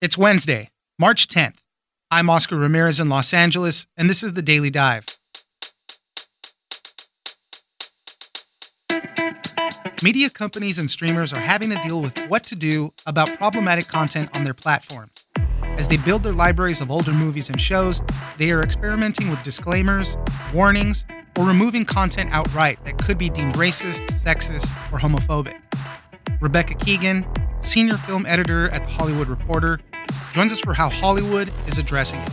It's 0.00 0.16
Wednesday, 0.16 0.70
March 0.96 1.26
10th. 1.26 1.56
I'm 2.08 2.30
Oscar 2.30 2.54
Ramirez 2.54 3.00
in 3.00 3.08
Los 3.08 3.34
Angeles, 3.34 3.88
and 3.96 4.08
this 4.08 4.22
is 4.22 4.34
the 4.34 4.42
Daily 4.42 4.70
Dive. 4.70 5.04
Media 10.00 10.30
companies 10.30 10.78
and 10.78 10.88
streamers 10.88 11.32
are 11.32 11.40
having 11.40 11.70
to 11.70 11.82
deal 11.82 12.00
with 12.00 12.16
what 12.28 12.44
to 12.44 12.54
do 12.54 12.92
about 13.06 13.36
problematic 13.38 13.88
content 13.88 14.30
on 14.38 14.44
their 14.44 14.54
platforms. 14.54 15.26
As 15.64 15.88
they 15.88 15.96
build 15.96 16.22
their 16.22 16.32
libraries 16.32 16.80
of 16.80 16.92
older 16.92 17.12
movies 17.12 17.50
and 17.50 17.60
shows, 17.60 18.00
they 18.36 18.52
are 18.52 18.62
experimenting 18.62 19.30
with 19.30 19.42
disclaimers, 19.42 20.16
warnings, 20.54 21.04
or 21.36 21.44
removing 21.44 21.84
content 21.84 22.30
outright 22.32 22.78
that 22.84 22.98
could 22.98 23.18
be 23.18 23.30
deemed 23.30 23.54
racist, 23.54 24.06
sexist, 24.10 24.70
or 24.92 25.00
homophobic. 25.00 25.60
Rebecca 26.40 26.74
Keegan, 26.74 27.26
senior 27.60 27.96
film 27.98 28.24
editor 28.26 28.68
at 28.68 28.84
The 28.84 28.90
Hollywood 28.90 29.28
Reporter, 29.28 29.80
joins 30.32 30.52
us 30.52 30.60
for 30.60 30.74
how 30.74 30.88
Hollywood 30.88 31.52
is 31.66 31.78
addressing 31.78 32.20
it. 32.20 32.30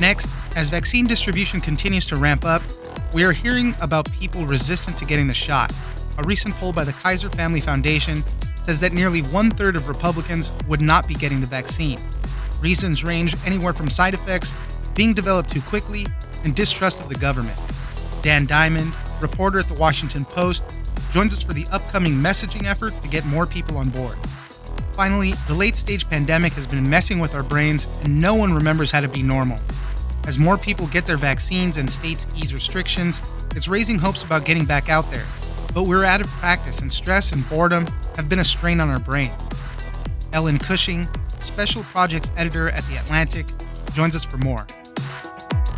Next, 0.00 0.28
as 0.56 0.70
vaccine 0.70 1.06
distribution 1.06 1.60
continues 1.60 2.06
to 2.06 2.16
ramp 2.16 2.44
up, 2.44 2.62
we 3.12 3.24
are 3.24 3.32
hearing 3.32 3.74
about 3.80 4.10
people 4.12 4.44
resistant 4.44 4.98
to 4.98 5.04
getting 5.04 5.26
the 5.26 5.34
shot. 5.34 5.72
A 6.18 6.22
recent 6.24 6.54
poll 6.54 6.72
by 6.72 6.84
the 6.84 6.92
Kaiser 6.92 7.30
Family 7.30 7.60
Foundation 7.60 8.22
says 8.62 8.80
that 8.80 8.92
nearly 8.92 9.22
one 9.22 9.50
third 9.50 9.76
of 9.76 9.88
Republicans 9.88 10.52
would 10.68 10.80
not 10.80 11.06
be 11.06 11.14
getting 11.14 11.40
the 11.40 11.46
vaccine. 11.46 11.98
Reasons 12.60 13.04
range 13.04 13.36
anywhere 13.46 13.72
from 13.72 13.90
side 13.90 14.14
effects, 14.14 14.54
being 14.94 15.14
developed 15.14 15.50
too 15.50 15.60
quickly, 15.62 16.06
and 16.44 16.54
distrust 16.54 17.00
of 17.00 17.08
the 17.08 17.14
government. 17.14 17.58
Dan 18.22 18.44
Diamond, 18.46 18.92
reporter 19.20 19.58
at 19.58 19.66
the 19.66 19.74
Washington 19.74 20.24
Post, 20.24 20.64
joins 21.10 21.32
us 21.32 21.42
for 21.42 21.52
the 21.52 21.66
upcoming 21.70 22.14
messaging 22.14 22.66
effort 22.66 22.92
to 23.02 23.08
get 23.08 23.24
more 23.26 23.46
people 23.46 23.76
on 23.76 23.88
board. 23.88 24.16
Finally, 24.96 25.34
the 25.46 25.54
late 25.54 25.76
stage 25.76 26.08
pandemic 26.08 26.54
has 26.54 26.66
been 26.66 26.88
messing 26.88 27.18
with 27.18 27.34
our 27.34 27.42
brains, 27.42 27.86
and 28.02 28.18
no 28.18 28.34
one 28.34 28.54
remembers 28.54 28.90
how 28.90 28.98
to 28.98 29.06
be 29.06 29.22
normal. 29.22 29.60
As 30.24 30.38
more 30.38 30.56
people 30.56 30.86
get 30.86 31.04
their 31.04 31.18
vaccines 31.18 31.76
and 31.76 31.88
states 31.88 32.26
ease 32.34 32.54
restrictions, 32.54 33.20
it's 33.54 33.68
raising 33.68 33.98
hopes 33.98 34.22
about 34.22 34.46
getting 34.46 34.64
back 34.64 34.88
out 34.88 35.08
there. 35.10 35.26
But 35.74 35.82
we're 35.82 36.04
out 36.04 36.22
of 36.22 36.28
practice, 36.28 36.78
and 36.78 36.90
stress 36.90 37.32
and 37.32 37.46
boredom 37.50 37.86
have 38.16 38.30
been 38.30 38.38
a 38.38 38.44
strain 38.44 38.80
on 38.80 38.88
our 38.88 38.98
brains. 38.98 39.34
Ellen 40.32 40.58
Cushing, 40.58 41.06
special 41.40 41.82
projects 41.82 42.30
editor 42.38 42.70
at 42.70 42.82
The 42.84 42.96
Atlantic, 42.96 43.46
joins 43.92 44.16
us 44.16 44.24
for 44.24 44.38
more. 44.38 44.66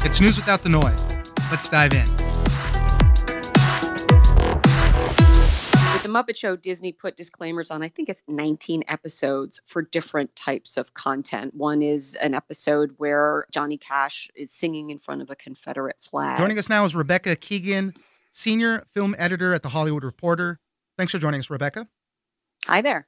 It's 0.05 0.21
news 0.21 0.37
without 0.37 0.63
the 0.63 0.69
noise. 0.69 1.03
Let's 1.51 1.69
dive 1.69 1.93
in. 1.93 2.28
The 6.09 6.15
Muppet 6.19 6.37
Show, 6.37 6.57
Disney 6.57 6.93
put 6.93 7.17
disclaimers 7.17 7.71
on, 7.71 7.83
I 7.83 7.89
think 7.89 8.09
it's 8.09 8.23
19 8.29 8.85
episodes 8.89 9.61
for 9.67 9.83
different 9.83 10.35
types 10.35 10.77
of 10.77 10.95
content. 10.95 11.55
One 11.55 11.83
is 11.83 12.17
an 12.17 12.35
episode 12.35 12.95
where 12.97 13.47
Johnny 13.53 13.77
Cash 13.77 14.31
is 14.35 14.51
singing 14.51 14.89
in 14.91 14.97
front 14.99 15.21
of 15.21 15.31
a 15.31 15.37
Confederate 15.37 16.01
flag. 16.01 16.39
Joining 16.39 16.59
us 16.59 16.71
now 16.71 16.85
is 16.85 16.97
Rebecca 16.97 17.37
Keegan, 17.37 17.95
senior 18.31 18.87
film 18.95 19.15
editor 19.19 19.53
at 19.53 19.63
The 19.63 19.69
Hollywood 19.69 20.03
Reporter. 20.03 20.59
Thanks 20.97 21.13
for 21.13 21.19
joining 21.19 21.41
us, 21.41 21.51
Rebecca. 21.51 21.87
Hi 22.67 22.81
there. 22.81 23.07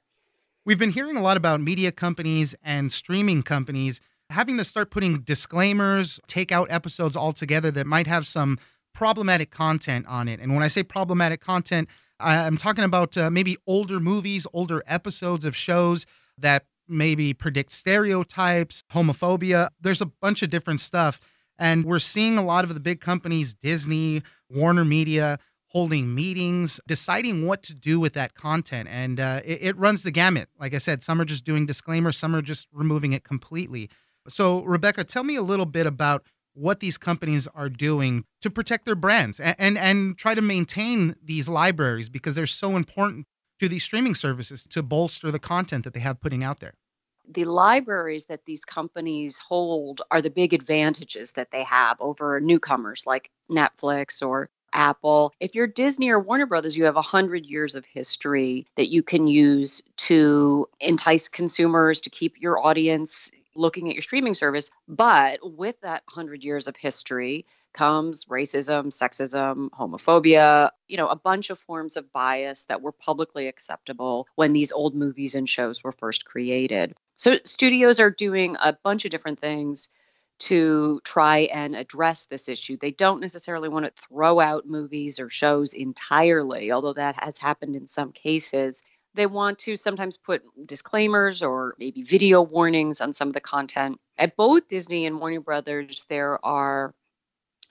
We've 0.63 0.79
been 0.79 0.91
hearing 0.91 1.17
a 1.17 1.21
lot 1.23 1.37
about 1.37 1.59
media 1.59 1.91
companies 1.91 2.53
and 2.63 2.91
streaming 2.91 3.41
companies 3.41 3.99
having 4.29 4.57
to 4.57 4.63
start 4.63 4.91
putting 4.91 5.21
disclaimers, 5.21 6.19
take 6.27 6.51
out 6.51 6.71
episodes 6.71 7.17
altogether 7.17 7.71
that 7.71 7.87
might 7.87 8.07
have 8.07 8.27
some 8.27 8.59
problematic 8.93 9.49
content 9.49 10.05
on 10.07 10.27
it. 10.27 10.39
And 10.39 10.53
when 10.53 10.63
I 10.63 10.67
say 10.67 10.83
problematic 10.83 11.41
content, 11.41 11.89
I'm 12.21 12.57
talking 12.57 12.83
about 12.83 13.17
uh, 13.17 13.29
maybe 13.29 13.57
older 13.67 13.99
movies, 13.99 14.47
older 14.53 14.83
episodes 14.87 15.45
of 15.45 15.55
shows 15.55 16.05
that 16.37 16.65
maybe 16.87 17.33
predict 17.33 17.71
stereotypes, 17.71 18.83
homophobia. 18.93 19.69
There's 19.79 20.01
a 20.01 20.05
bunch 20.05 20.41
of 20.43 20.49
different 20.49 20.79
stuff. 20.79 21.19
And 21.57 21.85
we're 21.85 21.99
seeing 21.99 22.37
a 22.37 22.43
lot 22.43 22.63
of 22.63 22.73
the 22.73 22.79
big 22.79 23.01
companies, 23.01 23.53
Disney, 23.53 24.23
Warner 24.49 24.83
Media, 24.85 25.37
holding 25.67 26.13
meetings, 26.13 26.81
deciding 26.87 27.45
what 27.45 27.63
to 27.63 27.73
do 27.73 27.99
with 27.99 28.13
that 28.13 28.33
content. 28.33 28.89
And 28.91 29.19
uh, 29.19 29.41
it, 29.45 29.59
it 29.61 29.77
runs 29.77 30.03
the 30.03 30.11
gamut. 30.11 30.49
Like 30.59 30.73
I 30.73 30.79
said, 30.79 31.01
some 31.01 31.21
are 31.21 31.25
just 31.25 31.45
doing 31.45 31.65
disclaimers, 31.65 32.17
some 32.17 32.35
are 32.35 32.41
just 32.41 32.67
removing 32.73 33.13
it 33.13 33.23
completely. 33.23 33.89
So, 34.27 34.63
Rebecca, 34.63 35.03
tell 35.03 35.23
me 35.23 35.35
a 35.35 35.41
little 35.41 35.65
bit 35.65 35.87
about 35.87 36.25
what 36.53 36.79
these 36.79 36.97
companies 36.97 37.47
are 37.55 37.69
doing 37.69 38.25
to 38.41 38.49
protect 38.49 38.85
their 38.85 38.95
brands 38.95 39.39
and, 39.39 39.55
and, 39.57 39.77
and 39.77 40.17
try 40.17 40.35
to 40.35 40.41
maintain 40.41 41.15
these 41.23 41.47
libraries 41.47 42.09
because 42.09 42.35
they're 42.35 42.45
so 42.45 42.75
important 42.75 43.25
to 43.59 43.69
these 43.69 43.83
streaming 43.83 44.15
services 44.15 44.63
to 44.63 44.83
bolster 44.83 45.31
the 45.31 45.39
content 45.39 45.83
that 45.83 45.93
they 45.93 45.99
have 45.99 46.19
putting 46.19 46.43
out 46.43 46.59
there 46.59 46.73
the 47.33 47.45
libraries 47.45 48.25
that 48.25 48.45
these 48.45 48.65
companies 48.65 49.37
hold 49.37 50.01
are 50.11 50.21
the 50.21 50.29
big 50.29 50.53
advantages 50.53 51.33
that 51.33 51.51
they 51.51 51.63
have 51.63 51.97
over 51.99 52.39
newcomers 52.39 53.05
like 53.05 53.29
Netflix 53.49 54.25
or 54.25 54.49
Apple. 54.73 55.33
If 55.39 55.55
you're 55.55 55.67
Disney 55.67 56.09
or 56.09 56.19
Warner 56.19 56.45
Brothers, 56.45 56.77
you 56.77 56.85
have 56.85 56.95
100 56.95 57.45
years 57.45 57.75
of 57.75 57.85
history 57.85 58.65
that 58.75 58.89
you 58.89 59.03
can 59.03 59.27
use 59.27 59.81
to 59.97 60.67
entice 60.79 61.27
consumers 61.27 62.01
to 62.01 62.09
keep 62.09 62.39
your 62.39 62.65
audience 62.65 63.31
looking 63.55 63.89
at 63.89 63.95
your 63.95 64.01
streaming 64.01 64.33
service. 64.33 64.69
But 64.87 65.39
with 65.43 65.79
that 65.81 66.03
100 66.13 66.43
years 66.43 66.67
of 66.67 66.75
history 66.75 67.45
comes 67.73 68.25
racism, 68.25 68.87
sexism, 68.87 69.69
homophobia, 69.69 70.71
you 70.87 70.97
know, 70.97 71.07
a 71.07 71.15
bunch 71.15 71.49
of 71.49 71.59
forms 71.59 71.97
of 71.97 72.11
bias 72.11 72.65
that 72.65 72.81
were 72.81 72.91
publicly 72.91 73.47
acceptable 73.47 74.27
when 74.35 74.53
these 74.53 74.71
old 74.71 74.95
movies 74.95 75.35
and 75.35 75.49
shows 75.49 75.83
were 75.83 75.93
first 75.93 76.25
created. 76.25 76.93
So 77.15 77.37
studios 77.45 77.99
are 77.99 78.09
doing 78.09 78.57
a 78.61 78.77
bunch 78.83 79.05
of 79.05 79.11
different 79.11 79.39
things 79.39 79.89
to 80.39 80.99
try 81.03 81.41
and 81.53 81.75
address 81.75 82.25
this 82.25 82.49
issue. 82.49 82.75
They 82.75 82.91
don't 82.91 83.21
necessarily 83.21 83.69
want 83.69 83.85
to 83.85 83.91
throw 84.09 84.39
out 84.39 84.65
movies 84.65 85.19
or 85.19 85.29
shows 85.29 85.73
entirely, 85.73 86.71
although 86.71 86.93
that 86.93 87.23
has 87.23 87.37
happened 87.37 87.75
in 87.75 87.85
some 87.85 88.11
cases. 88.11 88.81
They 89.13 89.25
want 89.25 89.59
to 89.59 89.75
sometimes 89.75 90.17
put 90.17 90.43
disclaimers 90.65 91.43
or 91.43 91.75
maybe 91.77 92.01
video 92.01 92.41
warnings 92.41 93.01
on 93.01 93.13
some 93.13 93.27
of 93.27 93.33
the 93.33 93.41
content. 93.41 93.99
At 94.17 94.35
both 94.35 94.67
Disney 94.67 95.05
and 95.05 95.19
Warner 95.19 95.41
Brothers, 95.41 96.05
there 96.09 96.43
are 96.45 96.93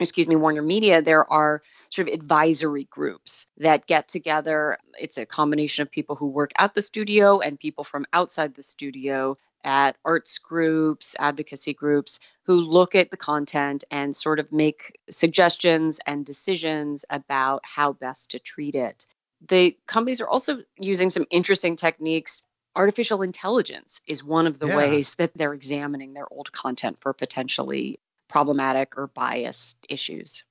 excuse 0.01 0.27
me, 0.27 0.35
Warner 0.35 0.63
Media, 0.63 1.01
there 1.01 1.31
are 1.31 1.61
sort 1.89 2.07
of 2.07 2.13
advisory 2.13 2.85
groups 2.85 3.45
that 3.57 3.85
get 3.85 4.07
together. 4.07 4.77
It's 4.99 5.17
a 5.17 5.25
combination 5.27 5.83
of 5.83 5.91
people 5.91 6.15
who 6.15 6.27
work 6.27 6.51
at 6.57 6.73
the 6.73 6.81
studio 6.81 7.39
and 7.39 7.59
people 7.59 7.83
from 7.83 8.05
outside 8.11 8.55
the 8.55 8.63
studio 8.63 9.35
at 9.63 9.95
arts 10.03 10.39
groups, 10.39 11.15
advocacy 11.19 11.73
groups 11.73 12.19
who 12.45 12.55
look 12.61 12.95
at 12.95 13.11
the 13.11 13.17
content 13.17 13.83
and 13.91 14.15
sort 14.15 14.39
of 14.39 14.51
make 14.51 14.97
suggestions 15.11 15.99
and 16.07 16.25
decisions 16.25 17.05
about 17.09 17.61
how 17.63 17.93
best 17.93 18.31
to 18.31 18.39
treat 18.39 18.73
it 18.73 19.05
the 19.47 19.77
companies 19.87 20.21
are 20.21 20.27
also 20.27 20.59
using 20.77 21.09
some 21.09 21.25
interesting 21.31 21.75
techniques. 21.75 22.43
Artificial 22.75 23.21
intelligence 23.21 24.01
is 24.07 24.23
one 24.23 24.47
of 24.47 24.59
the 24.59 24.67
yeah. 24.67 24.77
ways 24.77 25.15
that 25.15 25.33
they're 25.33 25.53
examining 25.53 26.13
their 26.13 26.31
old 26.31 26.51
content 26.51 26.97
for 27.01 27.13
potentially 27.13 27.99
problematic 28.29 28.97
or 28.97 29.07
biased 29.07 29.77
issues. 29.89 30.43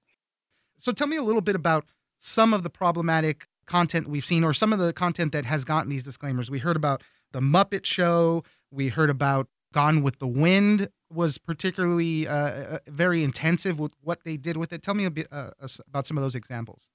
So 0.79 0.93
tell 0.93 1.07
me 1.07 1.17
a 1.17 1.23
little 1.23 1.41
bit 1.41 1.57
about 1.57 1.87
some 2.19 2.53
of 2.53 2.63
the 2.63 2.71
problematic 2.71 3.47
content 3.67 4.09
we've 4.09 4.27
seen 4.27 4.45
or 4.45 4.53
some 4.53 4.73
of 4.73 4.79
the 4.79 4.93
content 4.93 5.33
that 5.33 5.47
has 5.47 5.65
gotten 5.65 5.89
these 5.89 6.03
disclaimers. 6.03 6.51
We 6.51 6.59
heard 6.59 6.77
about 6.77 7.03
the 7.33 7.41
Muppet 7.41 7.87
Show, 7.87 8.45
we 8.71 8.89
heard 8.89 9.11
about 9.11 9.49
Gone 9.73 10.03
with 10.03 10.19
the 10.19 10.27
Wind 10.27 10.89
was 11.13 11.39
particularly 11.39 12.27
uh, 12.27 12.35
uh 12.35 12.79
very 12.89 13.23
intensive 13.23 13.79
with 13.79 13.95
what 14.01 14.25
they 14.25 14.37
did 14.37 14.57
with 14.57 14.73
it. 14.73 14.83
Tell 14.83 14.95
me 14.95 15.05
a 15.05 15.11
bit 15.11 15.29
uh, 15.31 15.51
about 15.89 16.07
some 16.07 16.17
of 16.17 16.23
those 16.23 16.35
examples. 16.35 16.91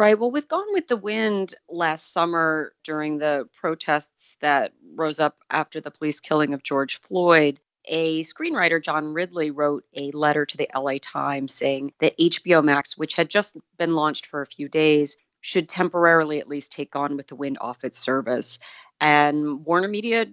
Right. 0.00 0.18
Well, 0.18 0.30
with 0.30 0.48
Gone 0.48 0.72
with 0.72 0.88
the 0.88 0.96
Wind 0.96 1.52
last 1.68 2.10
summer 2.14 2.72
during 2.84 3.18
the 3.18 3.46
protests 3.52 4.38
that 4.40 4.72
rose 4.94 5.20
up 5.20 5.36
after 5.50 5.78
the 5.78 5.90
police 5.90 6.20
killing 6.20 6.54
of 6.54 6.62
George 6.62 6.98
Floyd, 7.00 7.58
a 7.84 8.22
screenwriter, 8.22 8.82
John 8.82 9.12
Ridley, 9.12 9.50
wrote 9.50 9.84
a 9.94 10.10
letter 10.12 10.46
to 10.46 10.56
the 10.56 10.70
LA 10.74 10.94
Times 11.02 11.52
saying 11.52 11.92
that 12.00 12.16
HBO 12.18 12.64
Max, 12.64 12.96
which 12.96 13.14
had 13.14 13.28
just 13.28 13.58
been 13.76 13.90
launched 13.90 14.24
for 14.24 14.40
a 14.40 14.46
few 14.46 14.70
days, 14.70 15.18
should 15.42 15.68
temporarily 15.68 16.40
at 16.40 16.48
least 16.48 16.72
take 16.72 16.92
Gone 16.92 17.18
with 17.18 17.26
the 17.26 17.36
Wind 17.36 17.58
off 17.60 17.84
its 17.84 17.98
service. 17.98 18.58
And 19.02 19.66
Warner 19.66 19.88
Media 19.88 20.24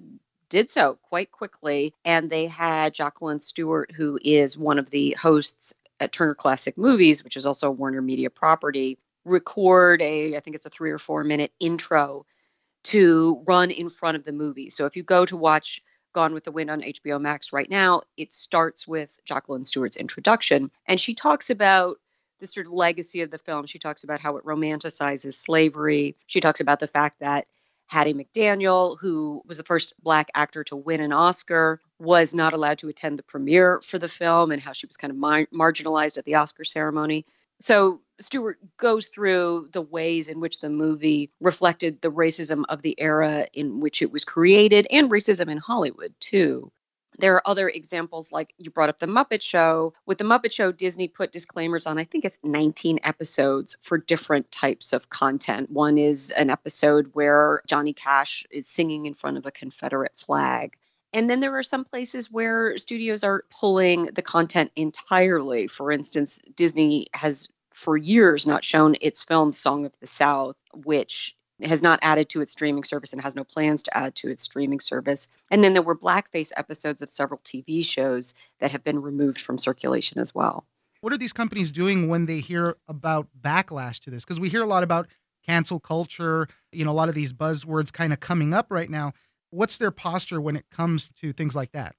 did 0.47 0.69
so 0.69 0.97
quite 1.09 1.29
quickly. 1.29 1.93
And 2.05 2.29
they 2.29 2.47
had 2.47 2.93
Jacqueline 2.93 3.39
Stewart, 3.39 3.91
who 3.91 4.17
is 4.23 4.57
one 4.57 4.79
of 4.79 4.89
the 4.89 5.17
hosts 5.19 5.73
at 5.99 6.13
Turner 6.13 6.35
Classic 6.35 6.77
Movies, 6.77 7.25
which 7.25 7.35
is 7.35 7.45
also 7.45 7.67
a 7.67 7.71
Warner 7.71 8.01
Media 8.01 8.29
property, 8.29 8.97
record 9.27 10.01
a, 10.01 10.35
I 10.35 10.39
think 10.39 10.55
it's 10.55 10.65
a 10.65 10.69
three 10.69 10.91
or 10.91 10.97
four 10.97 11.23
minute 11.23 11.51
intro 11.59 12.25
to 12.85 13.43
run 13.47 13.71
in 13.71 13.89
front 13.89 14.17
of 14.17 14.23
the 14.23 14.31
movie. 14.31 14.69
So 14.69 14.85
if 14.85 14.95
you 14.95 15.03
go 15.03 15.25
to 15.25 15.37
watch 15.37 15.81
Gone 16.13 16.33
with 16.33 16.45
the 16.45 16.51
Wind 16.51 16.71
on 16.71 16.81
HBO 16.81 17.19
Max 17.19 17.53
right 17.53 17.69
now, 17.69 18.01
it 18.15 18.33
starts 18.33 18.87
with 18.87 19.19
Jacqueline 19.25 19.65
Stewart's 19.65 19.97
introduction. 19.97 20.71
And 20.85 20.99
she 20.99 21.13
talks 21.13 21.49
about 21.49 21.99
the 22.39 22.47
sort 22.47 22.67
of 22.67 22.73
legacy 22.73 23.21
of 23.21 23.29
the 23.29 23.37
film. 23.37 23.65
She 23.65 23.79
talks 23.79 24.03
about 24.03 24.21
how 24.21 24.37
it 24.37 24.45
romanticizes 24.45 25.33
slavery. 25.33 26.15
She 26.25 26.39
talks 26.39 26.61
about 26.61 26.79
the 26.79 26.87
fact 26.87 27.19
that 27.19 27.47
Hattie 27.87 28.13
McDaniel, 28.13 28.97
who 28.99 29.41
was 29.45 29.57
the 29.57 29.63
first 29.63 29.93
black 30.01 30.29
actor 30.35 30.63
to 30.65 30.75
win 30.75 31.01
an 31.01 31.13
Oscar, 31.13 31.79
was 31.99 32.35
not 32.35 32.53
allowed 32.53 32.79
to 32.79 32.89
attend 32.89 33.17
the 33.17 33.23
premiere 33.23 33.79
for 33.81 33.97
the 33.97 34.09
film 34.09 34.51
and 34.51 34.61
how 34.61 34.73
she 34.73 34.87
was 34.87 34.97
kind 34.97 35.11
of 35.11 35.17
mar- 35.17 35.47
marginalized 35.53 36.17
at 36.17 36.25
the 36.25 36.35
Oscar 36.35 36.63
ceremony. 36.63 37.25
So 37.59 38.01
Stewart 38.19 38.59
goes 38.77 39.07
through 39.07 39.69
the 39.71 39.81
ways 39.81 40.27
in 40.27 40.39
which 40.39 40.59
the 40.59 40.69
movie 40.69 41.31
reflected 41.39 42.01
the 42.01 42.11
racism 42.11 42.63
of 42.69 42.81
the 42.81 42.99
era 42.99 43.47
in 43.53 43.79
which 43.79 44.01
it 44.01 44.11
was 44.11 44.25
created 44.25 44.87
and 44.89 45.11
racism 45.11 45.49
in 45.49 45.57
Hollywood, 45.57 46.13
too. 46.19 46.71
There 47.19 47.35
are 47.35 47.47
other 47.47 47.67
examples, 47.67 48.31
like 48.31 48.53
you 48.57 48.69
brought 48.69 48.89
up 48.89 48.99
The 48.99 49.07
Muppet 49.07 49.41
Show. 49.41 49.93
With 50.05 50.19
The 50.19 50.23
Muppet 50.23 50.51
Show, 50.51 50.71
Disney 50.71 51.07
put 51.07 51.31
disclaimers 51.31 51.87
on, 51.87 51.97
I 51.97 52.03
think 52.03 52.25
it's 52.25 52.37
19 52.43 52.99
episodes 53.03 53.75
for 53.81 53.97
different 53.97 54.51
types 54.51 54.93
of 54.93 55.09
content. 55.09 55.71
One 55.71 55.97
is 55.97 56.31
an 56.31 56.51
episode 56.51 57.09
where 57.13 57.61
Johnny 57.67 57.93
Cash 57.93 58.45
is 58.51 58.67
singing 58.67 59.07
in 59.07 59.15
front 59.15 59.37
of 59.37 59.47
a 59.47 59.51
Confederate 59.51 60.15
flag. 60.15 60.77
And 61.13 61.29
then 61.29 61.39
there 61.39 61.57
are 61.57 61.63
some 61.63 61.85
places 61.85 62.31
where 62.31 62.77
studios 62.77 63.23
are 63.23 63.45
pulling 63.49 64.03
the 64.03 64.21
content 64.21 64.71
entirely. 64.75 65.67
For 65.67 65.91
instance, 65.91 66.39
Disney 66.55 67.07
has 67.13 67.47
for 67.77 67.95
years 67.95 68.47
not 68.47 68.63
shown 68.63 68.95
its 69.01 69.23
film 69.23 69.53
Song 69.53 69.85
of 69.85 69.93
the 69.99 70.07
South, 70.07 70.57
which 70.73 71.35
has 71.61 71.83
not 71.83 71.99
added 72.01 72.27
to 72.29 72.41
its 72.41 72.53
streaming 72.53 72.83
service 72.83 73.13
and 73.13 73.21
has 73.21 73.35
no 73.35 73.43
plans 73.43 73.83
to 73.83 73.95
add 73.95 74.15
to 74.15 74.29
its 74.29 74.43
streaming 74.43 74.79
service. 74.79 75.27
And 75.51 75.63
then 75.63 75.73
there 75.73 75.83
were 75.83 75.95
blackface 75.95 76.51
episodes 76.57 77.03
of 77.03 77.09
several 77.11 77.39
TV 77.43 77.85
shows 77.85 78.33
that 78.59 78.71
have 78.71 78.83
been 78.83 78.99
removed 78.99 79.39
from 79.39 79.59
circulation 79.59 80.19
as 80.19 80.33
well. 80.33 80.65
What 81.01 81.13
are 81.13 81.17
these 81.17 81.33
companies 81.33 81.69
doing 81.69 82.07
when 82.07 82.25
they 82.25 82.39
hear 82.39 82.75
about 82.87 83.27
backlash 83.39 83.99
to 84.01 84.09
this? 84.09 84.25
Because 84.25 84.39
we 84.39 84.49
hear 84.49 84.63
a 84.63 84.67
lot 84.67 84.81
about 84.81 85.07
cancel 85.45 85.79
culture, 85.79 86.47
you 86.71 86.83
know, 86.83 86.91
a 86.91 86.93
lot 86.93 87.09
of 87.09 87.15
these 87.15 87.31
buzzwords 87.31 87.93
kind 87.93 88.11
of 88.11 88.19
coming 88.19 88.55
up 88.55 88.71
right 88.71 88.89
now. 88.89 89.13
What's 89.51 89.77
their 89.77 89.91
posture 89.91 90.41
when 90.41 90.55
it 90.55 90.65
comes 90.71 91.09
to 91.19 91.31
things 91.31 91.55
like 91.55 91.73
that? 91.73 91.95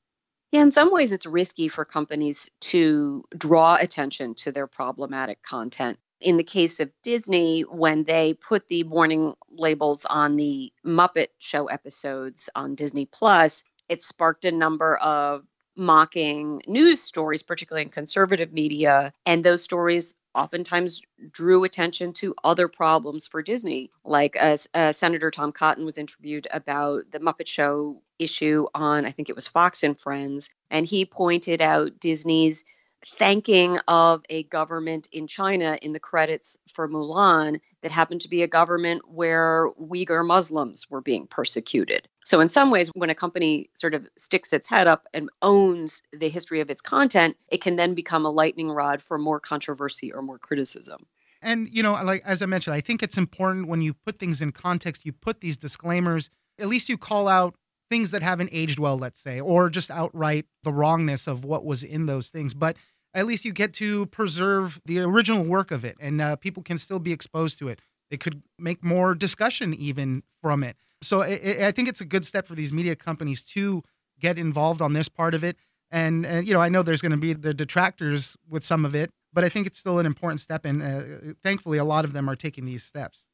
Yeah, 0.51 0.63
in 0.63 0.71
some 0.71 0.93
ways, 0.93 1.13
it's 1.13 1.27
risky 1.27 1.69
for 1.69 1.85
companies 1.85 2.51
to 2.61 3.23
draw 3.37 3.77
attention 3.77 4.35
to 4.37 4.53
their 4.53 4.67
problematic 4.67 5.43
content 5.43 5.99
in 6.21 6.37
the 6.37 6.45
case 6.45 6.81
of 6.81 6.91
Disney, 7.03 7.63
when 7.63 8.05
they 8.05 8.35
put 8.35 8.69
the 8.69 8.85
warning 8.85 9.35
labels 9.51 10.05
on 10.05 10.37
the 10.37 10.73
Muppet 10.85 11.29
Show 11.39 11.67
episodes 11.67 12.51
on 12.55 12.75
Disney 12.75 13.07
Plus, 13.07 13.65
it 13.89 14.03
sparked 14.03 14.45
a 14.45 14.53
number 14.53 14.97
of 14.97 15.45
mocking 15.77 16.61
news 16.67 17.01
stories, 17.01 17.43
particularly 17.43 17.85
in 17.85 17.91
conservative 17.91 18.53
media. 18.53 19.13
And 19.25 19.45
those 19.45 19.63
stories 19.63 20.17
oftentimes 20.35 21.03
drew 21.31 21.65
attention 21.65 22.13
to 22.15 22.35
other 22.43 22.67
problems 22.69 23.29
for 23.29 23.43
Disney. 23.43 23.91
Like 24.05 24.37
uh, 24.41 24.57
uh, 24.75 24.93
Senator 24.93 25.31
Tom 25.31 25.53
Cotton 25.53 25.85
was 25.85 25.99
interviewed 25.99 26.49
about 26.51 27.11
the 27.13 27.21
Muppet 27.21 27.47
Show 27.47 28.03
issue 28.19 28.67
on, 28.75 29.07
I 29.07 29.11
think 29.11 29.29
it 29.29 29.35
was 29.35 29.49
Fox 29.49 29.83
and 29.83 29.99
Friends. 29.99 30.51
And 30.71 30.87
he 30.87 31.05
pointed 31.05 31.61
out 31.61 32.01
Disney's 32.01 32.65
thanking 33.07 33.79
of 33.87 34.23
a 34.29 34.43
government 34.45 35.09
in 35.13 35.27
China 35.27 35.79
in 35.81 35.93
the 35.93 36.01
credits 36.01 36.59
for 36.73 36.89
Mulan 36.89 37.61
that 37.83 37.93
happened 37.93 38.23
to 38.23 38.29
be 38.29 38.43
a 38.43 38.49
government 38.49 39.03
where 39.09 39.71
Uyghur 39.81 40.27
Muslims 40.27 40.91
were 40.91 41.01
being 41.01 41.27
persecuted. 41.27 42.09
So, 42.25 42.41
in 42.41 42.49
some 42.49 42.71
ways, 42.71 42.89
when 42.89 43.11
a 43.11 43.15
company 43.15 43.71
sort 43.73 43.95
of 43.95 44.07
sticks 44.17 44.53
its 44.53 44.69
head 44.69 44.87
up 44.87 45.07
and 45.15 45.31
owns 45.41 46.03
the 46.13 46.29
history 46.29 46.61
of 46.61 46.71
its 46.71 46.81
content, 46.81 47.37
it 47.49 47.63
can 47.63 47.77
then 47.77 47.95
become 47.95 48.27
a 48.27 48.31
lightning 48.31 48.71
rod 48.71 49.01
for 49.01 49.17
more 49.17 49.41
controversy 49.41 50.13
or 50.13 50.21
more 50.21 50.39
criticism. 50.39 51.07
And, 51.41 51.69
you 51.71 51.83
know, 51.83 51.93
like 52.03 52.23
as 52.25 52.43
I 52.43 52.47
mentioned, 52.47 52.75
I 52.75 52.81
think 52.81 53.03
it's 53.03 53.17
important 53.17 53.69
when 53.69 53.81
you 53.81 53.95
put 53.95 54.19
things 54.19 54.43
in 54.43 54.53
context, 54.53 55.07
you 55.07 55.13
put 55.13 55.41
these 55.41 55.57
disclaimers, 55.57 56.31
at 56.59 56.67
least 56.67 56.89
you 56.89 56.99
call 56.99 57.29
out 57.29 57.55
things 57.91 58.11
that 58.11 58.23
haven't 58.23 58.51
aged 58.53 58.79
well, 58.79 58.99
let's 58.99 59.21
say, 59.21 59.41
or 59.41 59.71
just 59.71 59.91
outright 59.91 60.47
the 60.63 60.73
wrongness 60.73 61.27
of 61.27 61.45
what 61.45 61.65
was 61.65 61.83
in 61.83 62.07
those 62.07 62.29
things. 62.29 62.55
But 62.55 62.77
at 63.15 63.27
least 63.27 63.45
you 63.45 63.53
get 63.53 63.73
to 63.75 64.07
preserve 64.07 64.81
the 64.85 65.01
original 65.01 65.45
work 65.45 65.71
of 65.71 65.85
it, 65.85 65.97
and 66.01 66.21
uh, 66.21 66.37
people 66.37 66.63
can 66.63 66.79
still 66.79 66.99
be 66.99 67.13
exposed 67.13 67.59
to 67.59 67.69
it. 67.69 67.81
They 68.11 68.17
could 68.17 68.43
make 68.59 68.83
more 68.85 69.15
discussion 69.15 69.75
even 69.75 70.23
from 70.41 70.63
it. 70.63 70.77
So 71.03 71.23
I, 71.23 71.67
I 71.67 71.73
think 71.73 71.89
it's 71.89 72.01
a 72.01 72.05
good 72.05 72.25
step 72.25 72.47
for 72.47 72.55
these 72.55 72.73
media 72.73 72.97
companies 72.97 73.43
to 73.43 73.83
get 74.19 74.39
involved 74.39 74.83
on 74.83 74.93
this 74.93 75.09
part 75.09 75.35
of 75.35 75.45
it. 75.45 75.57
And, 75.91 76.27
and 76.27 76.47
you 76.47 76.53
know, 76.53 76.61
I 76.61 76.69
know 76.69 76.83
there's 76.83 77.01
going 77.01 77.13
to 77.13 77.19
be 77.19 77.33
the 77.33 77.55
detractors 77.55 78.37
with 78.49 78.65
some 78.65 78.85
of 78.85 78.95
it, 78.95 79.11
but 79.33 79.45
I 79.45 79.49
think 79.49 79.67
it's 79.67 79.79
still 79.79 79.99
an 79.99 80.07
important 80.07 80.41
step. 80.41 80.65
And 80.65 80.83
uh, 80.83 81.35
thankfully, 81.43 81.79
a 81.79 81.85
lot 81.85 82.05
of 82.05 82.13
them 82.13 82.29
are 82.29 82.37
taking 82.37 82.65
these 82.67 82.83
steps. 82.83 83.25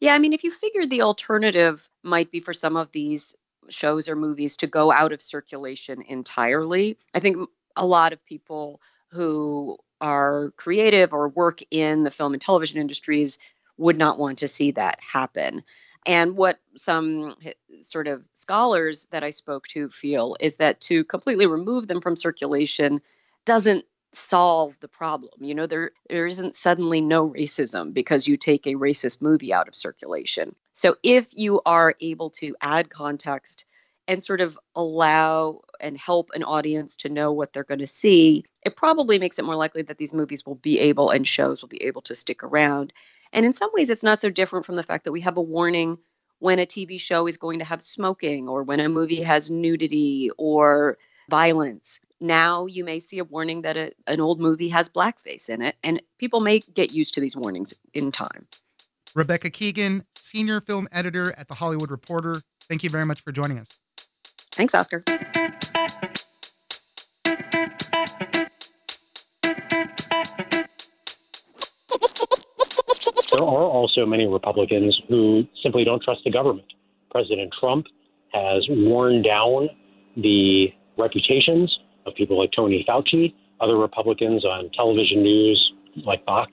Yeah, 0.00 0.14
I 0.14 0.18
mean, 0.18 0.32
if 0.32 0.44
you 0.44 0.50
figure 0.50 0.84
the 0.86 1.02
alternative 1.02 1.88
might 2.02 2.30
be 2.30 2.40
for 2.40 2.52
some 2.52 2.76
of 2.76 2.90
these 2.92 3.34
shows 3.68 4.08
or 4.08 4.16
movies 4.16 4.56
to 4.58 4.66
go 4.66 4.92
out 4.92 5.12
of 5.12 5.22
circulation 5.22 6.02
entirely, 6.02 6.98
I 7.14 7.20
think 7.20 7.48
a 7.76 7.86
lot 7.86 8.12
of 8.12 8.24
people 8.24 8.80
who 9.10 9.78
are 10.00 10.50
creative 10.56 11.12
or 11.12 11.28
work 11.28 11.60
in 11.70 12.02
the 12.02 12.10
film 12.10 12.32
and 12.32 12.42
television 12.42 12.80
industries 12.80 13.38
would 13.76 13.96
not 13.96 14.18
want 14.18 14.38
to 14.38 14.48
see 14.48 14.72
that 14.72 14.98
happen. 15.00 15.62
And 16.06 16.36
what 16.36 16.58
some 16.76 17.34
sort 17.80 18.08
of 18.08 18.28
scholars 18.34 19.06
that 19.10 19.24
I 19.24 19.30
spoke 19.30 19.66
to 19.68 19.88
feel 19.88 20.36
is 20.38 20.56
that 20.56 20.80
to 20.82 21.04
completely 21.04 21.46
remove 21.46 21.86
them 21.86 22.00
from 22.00 22.16
circulation 22.16 23.00
doesn't 23.44 23.84
solve 24.16 24.78
the 24.80 24.88
problem. 24.88 25.32
You 25.40 25.54
know, 25.54 25.66
there 25.66 25.92
there 26.08 26.26
isn't 26.26 26.56
suddenly 26.56 27.00
no 27.00 27.28
racism 27.30 27.92
because 27.92 28.28
you 28.28 28.36
take 28.36 28.66
a 28.66 28.74
racist 28.74 29.22
movie 29.22 29.52
out 29.52 29.68
of 29.68 29.74
circulation. 29.74 30.54
So 30.72 30.96
if 31.02 31.28
you 31.34 31.60
are 31.64 31.94
able 32.00 32.30
to 32.30 32.54
add 32.60 32.90
context 32.90 33.64
and 34.06 34.22
sort 34.22 34.40
of 34.40 34.58
allow 34.74 35.62
and 35.80 35.96
help 35.96 36.30
an 36.34 36.44
audience 36.44 36.96
to 36.96 37.08
know 37.08 37.32
what 37.32 37.52
they're 37.52 37.64
going 37.64 37.80
to 37.80 37.86
see, 37.86 38.44
it 38.64 38.76
probably 38.76 39.18
makes 39.18 39.38
it 39.38 39.44
more 39.44 39.56
likely 39.56 39.82
that 39.82 39.98
these 39.98 40.14
movies 40.14 40.44
will 40.44 40.56
be 40.56 40.78
able 40.80 41.10
and 41.10 41.26
shows 41.26 41.62
will 41.62 41.68
be 41.68 41.84
able 41.84 42.02
to 42.02 42.14
stick 42.14 42.42
around. 42.42 42.92
And 43.32 43.44
in 43.44 43.52
some 43.52 43.70
ways, 43.72 43.90
it's 43.90 44.04
not 44.04 44.20
so 44.20 44.30
different 44.30 44.66
from 44.66 44.76
the 44.76 44.82
fact 44.82 45.04
that 45.04 45.12
we 45.12 45.22
have 45.22 45.36
a 45.36 45.42
warning 45.42 45.98
when 46.38 46.58
a 46.58 46.66
TV 46.66 47.00
show 47.00 47.26
is 47.26 47.36
going 47.36 47.60
to 47.60 47.64
have 47.64 47.80
smoking 47.80 48.48
or 48.48 48.62
when 48.62 48.80
a 48.80 48.88
movie 48.88 49.22
has 49.22 49.50
nudity 49.50 50.30
or 50.36 50.98
violence. 51.28 52.00
Now 52.20 52.66
you 52.66 52.84
may 52.84 53.00
see 53.00 53.18
a 53.18 53.24
warning 53.24 53.62
that 53.62 53.76
a, 53.76 53.92
an 54.06 54.20
old 54.20 54.40
movie 54.40 54.68
has 54.70 54.88
blackface 54.88 55.48
in 55.48 55.62
it, 55.62 55.76
and 55.82 56.02
people 56.18 56.40
may 56.40 56.60
get 56.60 56.92
used 56.92 57.14
to 57.14 57.20
these 57.20 57.36
warnings 57.36 57.74
in 57.92 58.12
time. 58.12 58.46
Rebecca 59.14 59.50
Keegan, 59.50 60.04
senior 60.16 60.60
film 60.60 60.88
editor 60.90 61.34
at 61.36 61.48
The 61.48 61.54
Hollywood 61.54 61.90
Reporter, 61.90 62.42
thank 62.62 62.82
you 62.82 62.90
very 62.90 63.04
much 63.04 63.20
for 63.20 63.30
joining 63.32 63.58
us. 63.58 63.78
Thanks, 64.52 64.74
Oscar. 64.74 65.02
There 73.32 73.42
are 73.42 73.66
also 73.66 74.06
many 74.06 74.26
Republicans 74.26 75.00
who 75.08 75.44
simply 75.62 75.84
don't 75.84 76.02
trust 76.02 76.20
the 76.24 76.30
government. 76.30 76.72
President 77.10 77.52
Trump 77.58 77.86
has 78.32 78.64
worn 78.68 79.22
down 79.22 79.68
the 80.16 80.68
reputations 80.98 81.76
of 82.06 82.14
people 82.14 82.38
like 82.38 82.50
Tony 82.54 82.84
Fauci. 82.88 83.34
Other 83.60 83.76
Republicans 83.76 84.44
on 84.44 84.70
television 84.76 85.22
news 85.22 85.72
like 86.04 86.24
Fox 86.24 86.50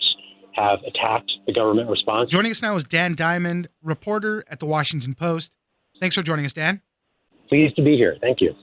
have 0.54 0.80
attacked 0.86 1.32
the 1.48 1.54
government 1.54 1.90
response. 1.90 2.30
Joining 2.30 2.52
us 2.52 2.62
now 2.62 2.76
is 2.76 2.84
Dan 2.84 3.16
Diamond, 3.16 3.70
reporter 3.82 4.44
at 4.50 4.60
the 4.60 4.66
Washington 4.66 5.16
Post. 5.16 5.52
Thanks 6.00 6.16
for 6.16 6.22
joining 6.22 6.46
us, 6.46 6.54
Dan 6.54 6.82
pleased 7.52 7.76
to 7.76 7.84
be 7.84 7.98
here. 7.98 8.18
Thank 8.22 8.40
you. 8.40 8.56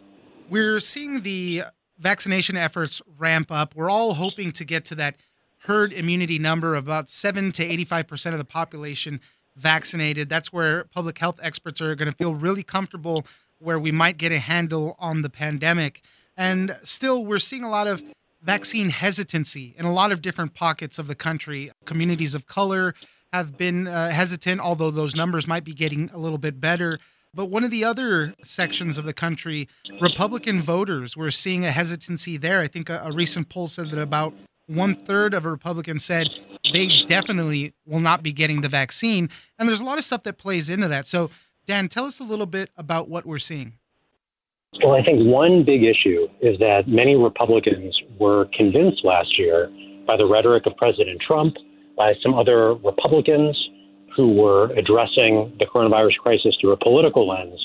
We're 0.49 0.81
seeing 0.81 1.21
the 1.21 1.65
vaccination 1.99 2.57
efforts 2.57 3.03
ramp 3.19 3.53
up. 3.53 3.75
We're 3.77 3.91
all 3.91 4.15
hoping 4.15 4.51
to 4.53 4.65
get 4.65 4.87
to 4.87 4.95
that 4.95 5.17
herd 5.65 5.93
immunity 5.93 6.39
number 6.39 6.75
of 6.75 6.87
about 6.87 7.11
7 7.11 7.53
to 7.53 7.69
85% 7.69 8.33
of 8.33 8.39
the 8.39 8.47
population 8.47 9.21
vaccinated. 9.57 10.31
That's 10.31 10.55
where 10.55 10.85
public 10.85 11.19
health 11.19 11.39
experts 11.43 11.83
are 11.83 11.95
going 11.95 12.11
to 12.11 12.17
feel 12.17 12.35
really 12.35 12.63
comfortable 12.63 13.27
where 13.59 13.79
we 13.79 13.93
might 13.93 14.19
get 14.19 14.33
a 14.33 14.39
handle 14.39 14.97
on 14.99 15.23
the 15.23 15.31
pandemic. 15.31 16.03
And 16.37 16.77
still, 16.85 17.25
we're 17.25 17.39
seeing 17.39 17.65
a 17.65 17.71
lot 17.71 17.87
of 17.87 18.03
vaccine 18.43 18.91
hesitancy 18.91 19.75
in 19.77 19.85
a 19.85 19.93
lot 19.93 20.13
of 20.13 20.23
different 20.23 20.55
pockets 20.55 20.99
of 20.99 21.09
the 21.09 21.15
country. 21.15 21.73
Communities 21.85 22.35
of 22.35 22.47
color 22.47 22.95
have 23.33 23.59
been 23.59 23.87
uh, 23.87 24.11
hesitant, 24.11 24.61
although 24.61 24.91
those 24.91 25.15
numbers 25.15 25.47
might 25.47 25.65
be 25.65 25.75
getting 25.75 26.11
a 26.13 26.19
little 26.19 26.39
bit 26.39 26.61
better. 26.61 26.99
But 27.35 27.47
one 27.47 27.65
of 27.65 27.71
the 27.71 27.85
other 27.85 28.35
sections 28.43 28.97
of 28.97 29.05
the 29.05 29.13
country, 29.13 29.69
Republican 30.01 30.63
voters, 30.63 31.17
we're 31.17 31.31
seeing 31.31 31.65
a 31.65 31.71
hesitancy 31.71 32.37
there. 32.37 32.61
I 32.61 32.69
think 32.69 32.89
a, 32.89 33.03
a 33.05 33.13
recent 33.13 33.49
poll 33.49 33.69
said 33.69 33.91
that 33.91 34.01
about 34.01 34.33
one 34.67 34.95
third 34.95 35.35
of 35.35 35.45
Republicans 35.45 36.05
said 36.05 36.29
they 36.73 37.05
definitely 37.07 37.75
will 37.87 38.01
not 38.01 38.23
be 38.23 38.33
getting 38.33 38.61
the 38.61 38.69
vaccine. 38.69 39.29
And 39.59 39.69
there's 39.69 39.81
a 39.81 39.85
lot 39.85 39.99
of 39.99 40.05
stuff 40.05 40.23
that 40.25 40.39
plays 40.39 40.71
into 40.71 40.89
that. 40.89 41.07
So, 41.07 41.31
Dan, 41.69 41.89
tell 41.89 42.07
us 42.07 42.19
a 42.19 42.25
little 42.25 42.47
bit 42.47 42.71
about 42.79 43.11
what 43.11 43.27
we're 43.27 43.39
seeing. 43.39 43.75
Well, 44.83 44.95
I 44.99 45.05
think 45.05 45.19
one 45.29 45.65
big 45.65 45.85
issue 45.85 46.27
is 46.41 46.59
that 46.61 46.89
many 46.89 47.15
Republicans 47.15 47.95
were 48.19 48.49
convinced 48.57 49.05
last 49.05 49.39
year 49.39 49.71
by 50.07 50.17
the 50.17 50.25
rhetoric 50.25 50.65
of 50.65 50.75
President 50.79 51.21
Trump, 51.21 51.57
by 51.95 52.15
some 52.23 52.33
other 52.33 52.73
Republicans 52.73 53.55
who 54.17 54.33
were 54.33 54.73
addressing 54.79 55.55
the 55.59 55.67
coronavirus 55.67 56.17
crisis 56.23 56.57
through 56.59 56.73
a 56.73 56.77
political 56.79 57.29
lens 57.29 57.61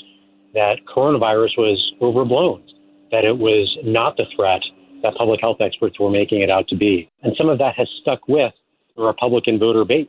that 0.52 0.80
coronavirus 0.94 1.56
was 1.56 1.92
overblown, 2.02 2.62
that 3.10 3.24
it 3.24 3.38
was 3.38 3.74
not 3.84 4.18
the 4.18 4.26
threat 4.36 4.60
that 5.02 5.14
public 5.16 5.40
health 5.40 5.58
experts 5.60 5.98
were 5.98 6.10
making 6.10 6.42
it 6.42 6.50
out 6.50 6.68
to 6.68 6.76
be. 6.76 7.10
And 7.22 7.34
some 7.38 7.48
of 7.48 7.56
that 7.58 7.74
has 7.76 7.88
stuck 8.02 8.28
with 8.28 8.52
the 8.96 9.02
Republican 9.02 9.58
voter 9.58 9.84
base, 9.86 10.08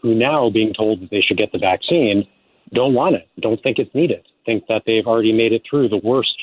who 0.00 0.14
now, 0.14 0.48
being 0.48 0.72
told 0.72 1.02
that 1.02 1.10
they 1.10 1.20
should 1.20 1.36
get 1.36 1.52
the 1.52 1.58
vaccine, 1.58 2.26
don't 2.74 2.94
want 2.94 3.16
it, 3.16 3.28
don't 3.40 3.62
think 3.62 3.78
it's 3.78 3.94
needed, 3.94 4.26
think 4.44 4.64
that 4.68 4.82
they've 4.86 5.06
already 5.06 5.32
made 5.32 5.52
it 5.52 5.62
through 5.68 5.88
the 5.88 6.00
worst 6.02 6.34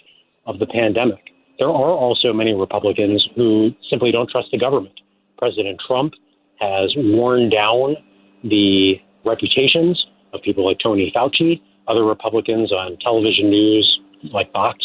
of 0.45 0.59
the 0.59 0.65
pandemic. 0.65 1.19
There 1.59 1.69
are 1.69 1.91
also 1.91 2.33
many 2.33 2.53
Republicans 2.53 3.27
who 3.35 3.71
simply 3.89 4.11
don't 4.11 4.29
trust 4.29 4.47
the 4.51 4.57
government. 4.57 5.00
President 5.38 5.79
Trump 5.85 6.13
has 6.59 6.93
worn 6.95 7.50
down 7.50 7.95
the 8.43 8.95
reputations 9.25 10.03
of 10.33 10.41
people 10.41 10.65
like 10.65 10.77
Tony 10.81 11.11
Fauci. 11.15 11.61
Other 11.88 12.05
Republicans 12.05 12.71
on 12.71 12.97
television 13.03 13.50
news 13.50 14.00
like 14.33 14.51
Fox 14.53 14.77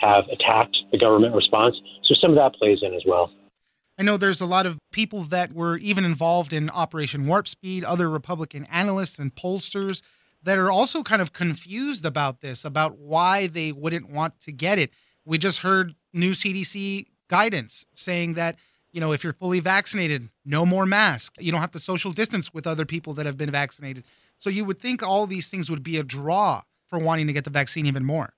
have 0.00 0.24
attacked 0.32 0.76
the 0.92 0.98
government 0.98 1.34
response. 1.34 1.76
So 2.04 2.14
some 2.20 2.30
of 2.30 2.36
that 2.36 2.54
plays 2.58 2.78
in 2.82 2.94
as 2.94 3.02
well. 3.06 3.30
I 3.98 4.02
know 4.02 4.16
there's 4.16 4.40
a 4.40 4.46
lot 4.46 4.66
of 4.66 4.78
people 4.92 5.24
that 5.24 5.54
were 5.54 5.78
even 5.78 6.04
involved 6.04 6.52
in 6.52 6.68
Operation 6.70 7.26
Warp 7.26 7.48
Speed, 7.48 7.82
other 7.82 8.10
Republican 8.10 8.66
analysts 8.70 9.18
and 9.18 9.34
pollsters 9.34 10.02
that 10.46 10.58
are 10.58 10.70
also 10.70 11.02
kind 11.02 11.20
of 11.20 11.32
confused 11.32 12.06
about 12.06 12.40
this, 12.40 12.64
about 12.64 12.96
why 12.98 13.48
they 13.48 13.72
wouldn't 13.72 14.08
want 14.08 14.38
to 14.38 14.52
get 14.52 14.78
it. 14.78 14.92
We 15.24 15.38
just 15.38 15.58
heard 15.58 15.96
new 16.12 16.30
CDC 16.30 17.06
guidance 17.28 17.84
saying 17.94 18.34
that, 18.34 18.56
you 18.92 19.00
know, 19.00 19.10
if 19.10 19.24
you're 19.24 19.32
fully 19.32 19.58
vaccinated, 19.58 20.28
no 20.44 20.64
more 20.64 20.86
mask. 20.86 21.34
You 21.40 21.50
don't 21.50 21.60
have 21.60 21.72
to 21.72 21.80
social 21.80 22.12
distance 22.12 22.54
with 22.54 22.64
other 22.64 22.84
people 22.84 23.12
that 23.14 23.26
have 23.26 23.36
been 23.36 23.50
vaccinated. 23.50 24.04
So 24.38 24.48
you 24.48 24.64
would 24.64 24.80
think 24.80 25.02
all 25.02 25.26
these 25.26 25.48
things 25.48 25.68
would 25.68 25.82
be 25.82 25.98
a 25.98 26.04
draw 26.04 26.62
for 26.86 27.00
wanting 27.00 27.26
to 27.26 27.32
get 27.32 27.42
the 27.42 27.50
vaccine 27.50 27.84
even 27.84 28.04
more. 28.04 28.32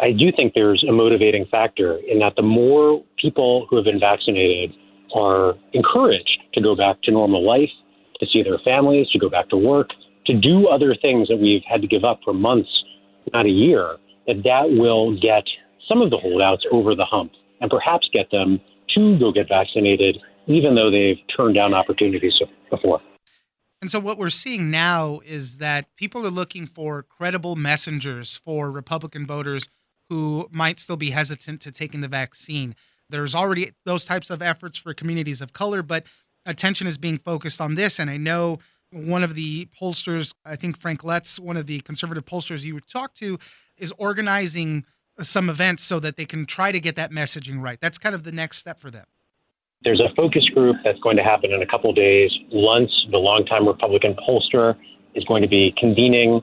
I 0.00 0.10
do 0.10 0.32
think 0.34 0.54
there's 0.54 0.82
a 0.88 0.92
motivating 0.92 1.44
factor 1.50 1.98
in 1.98 2.18
that 2.20 2.34
the 2.36 2.42
more 2.42 3.04
people 3.20 3.66
who 3.68 3.76
have 3.76 3.84
been 3.84 4.00
vaccinated 4.00 4.74
are 5.14 5.52
encouraged 5.74 6.40
to 6.54 6.62
go 6.62 6.74
back 6.74 7.02
to 7.02 7.10
normal 7.10 7.44
life, 7.44 7.70
to 8.20 8.26
see 8.32 8.42
their 8.42 8.58
families, 8.64 9.06
to 9.10 9.18
go 9.18 9.28
back 9.28 9.50
to 9.50 9.56
work, 9.58 9.90
to 10.26 10.34
do 10.34 10.68
other 10.68 10.94
things 11.00 11.28
that 11.28 11.36
we've 11.36 11.62
had 11.68 11.82
to 11.82 11.86
give 11.86 12.04
up 12.04 12.20
for 12.24 12.32
months, 12.32 12.70
not 13.32 13.46
a 13.46 13.50
year, 13.50 13.96
that 14.26 14.42
that 14.44 14.70
will 14.70 15.18
get 15.20 15.44
some 15.88 16.00
of 16.00 16.10
the 16.10 16.16
holdouts 16.16 16.64
over 16.72 16.94
the 16.94 17.04
hump 17.04 17.32
and 17.60 17.70
perhaps 17.70 18.08
get 18.12 18.30
them 18.30 18.60
to 18.94 19.18
go 19.18 19.32
get 19.32 19.48
vaccinated, 19.48 20.18
even 20.46 20.74
though 20.74 20.90
they've 20.90 21.18
turned 21.36 21.54
down 21.54 21.74
opportunities 21.74 22.34
before. 22.70 23.00
And 23.80 23.90
so, 23.90 24.00
what 24.00 24.16
we're 24.16 24.30
seeing 24.30 24.70
now 24.70 25.20
is 25.26 25.58
that 25.58 25.94
people 25.96 26.26
are 26.26 26.30
looking 26.30 26.66
for 26.66 27.02
credible 27.02 27.54
messengers 27.54 28.40
for 28.42 28.70
Republican 28.70 29.26
voters 29.26 29.68
who 30.08 30.48
might 30.50 30.80
still 30.80 30.96
be 30.96 31.10
hesitant 31.10 31.60
to 31.62 31.72
taking 31.72 32.00
the 32.00 32.08
vaccine. 32.08 32.74
There's 33.10 33.34
already 33.34 33.72
those 33.84 34.04
types 34.04 34.30
of 34.30 34.40
efforts 34.40 34.78
for 34.78 34.94
communities 34.94 35.40
of 35.40 35.52
color, 35.52 35.82
but 35.82 36.06
attention 36.46 36.86
is 36.86 36.98
being 36.98 37.18
focused 37.18 37.60
on 37.60 37.74
this. 37.74 37.98
And 37.98 38.08
I 38.08 38.16
know 38.16 38.58
one 38.94 39.24
of 39.24 39.34
the 39.34 39.68
pollsters, 39.78 40.32
I 40.44 40.56
think 40.56 40.78
Frank 40.78 41.02
Luntz, 41.02 41.40
one 41.40 41.56
of 41.56 41.66
the 41.66 41.80
conservative 41.80 42.24
pollsters 42.24 42.62
you 42.62 42.78
talked 42.80 43.16
to, 43.18 43.38
is 43.76 43.92
organizing 43.98 44.84
some 45.20 45.50
events 45.50 45.82
so 45.82 45.98
that 46.00 46.16
they 46.16 46.24
can 46.24 46.46
try 46.46 46.70
to 46.70 46.78
get 46.78 46.94
that 46.96 47.10
messaging 47.10 47.60
right. 47.60 47.78
That's 47.80 47.98
kind 47.98 48.14
of 48.14 48.22
the 48.22 48.32
next 48.32 48.58
step 48.58 48.78
for 48.78 48.90
them. 48.90 49.06
There's 49.82 50.00
a 50.00 50.14
focus 50.14 50.48
group 50.54 50.76
that's 50.84 50.98
going 51.00 51.16
to 51.16 51.24
happen 51.24 51.52
in 51.52 51.60
a 51.60 51.66
couple 51.66 51.92
days. 51.92 52.30
Luntz, 52.54 52.92
the 53.10 53.18
longtime 53.18 53.66
Republican 53.66 54.14
pollster, 54.14 54.76
is 55.14 55.24
going 55.24 55.42
to 55.42 55.48
be 55.48 55.74
convening 55.76 56.40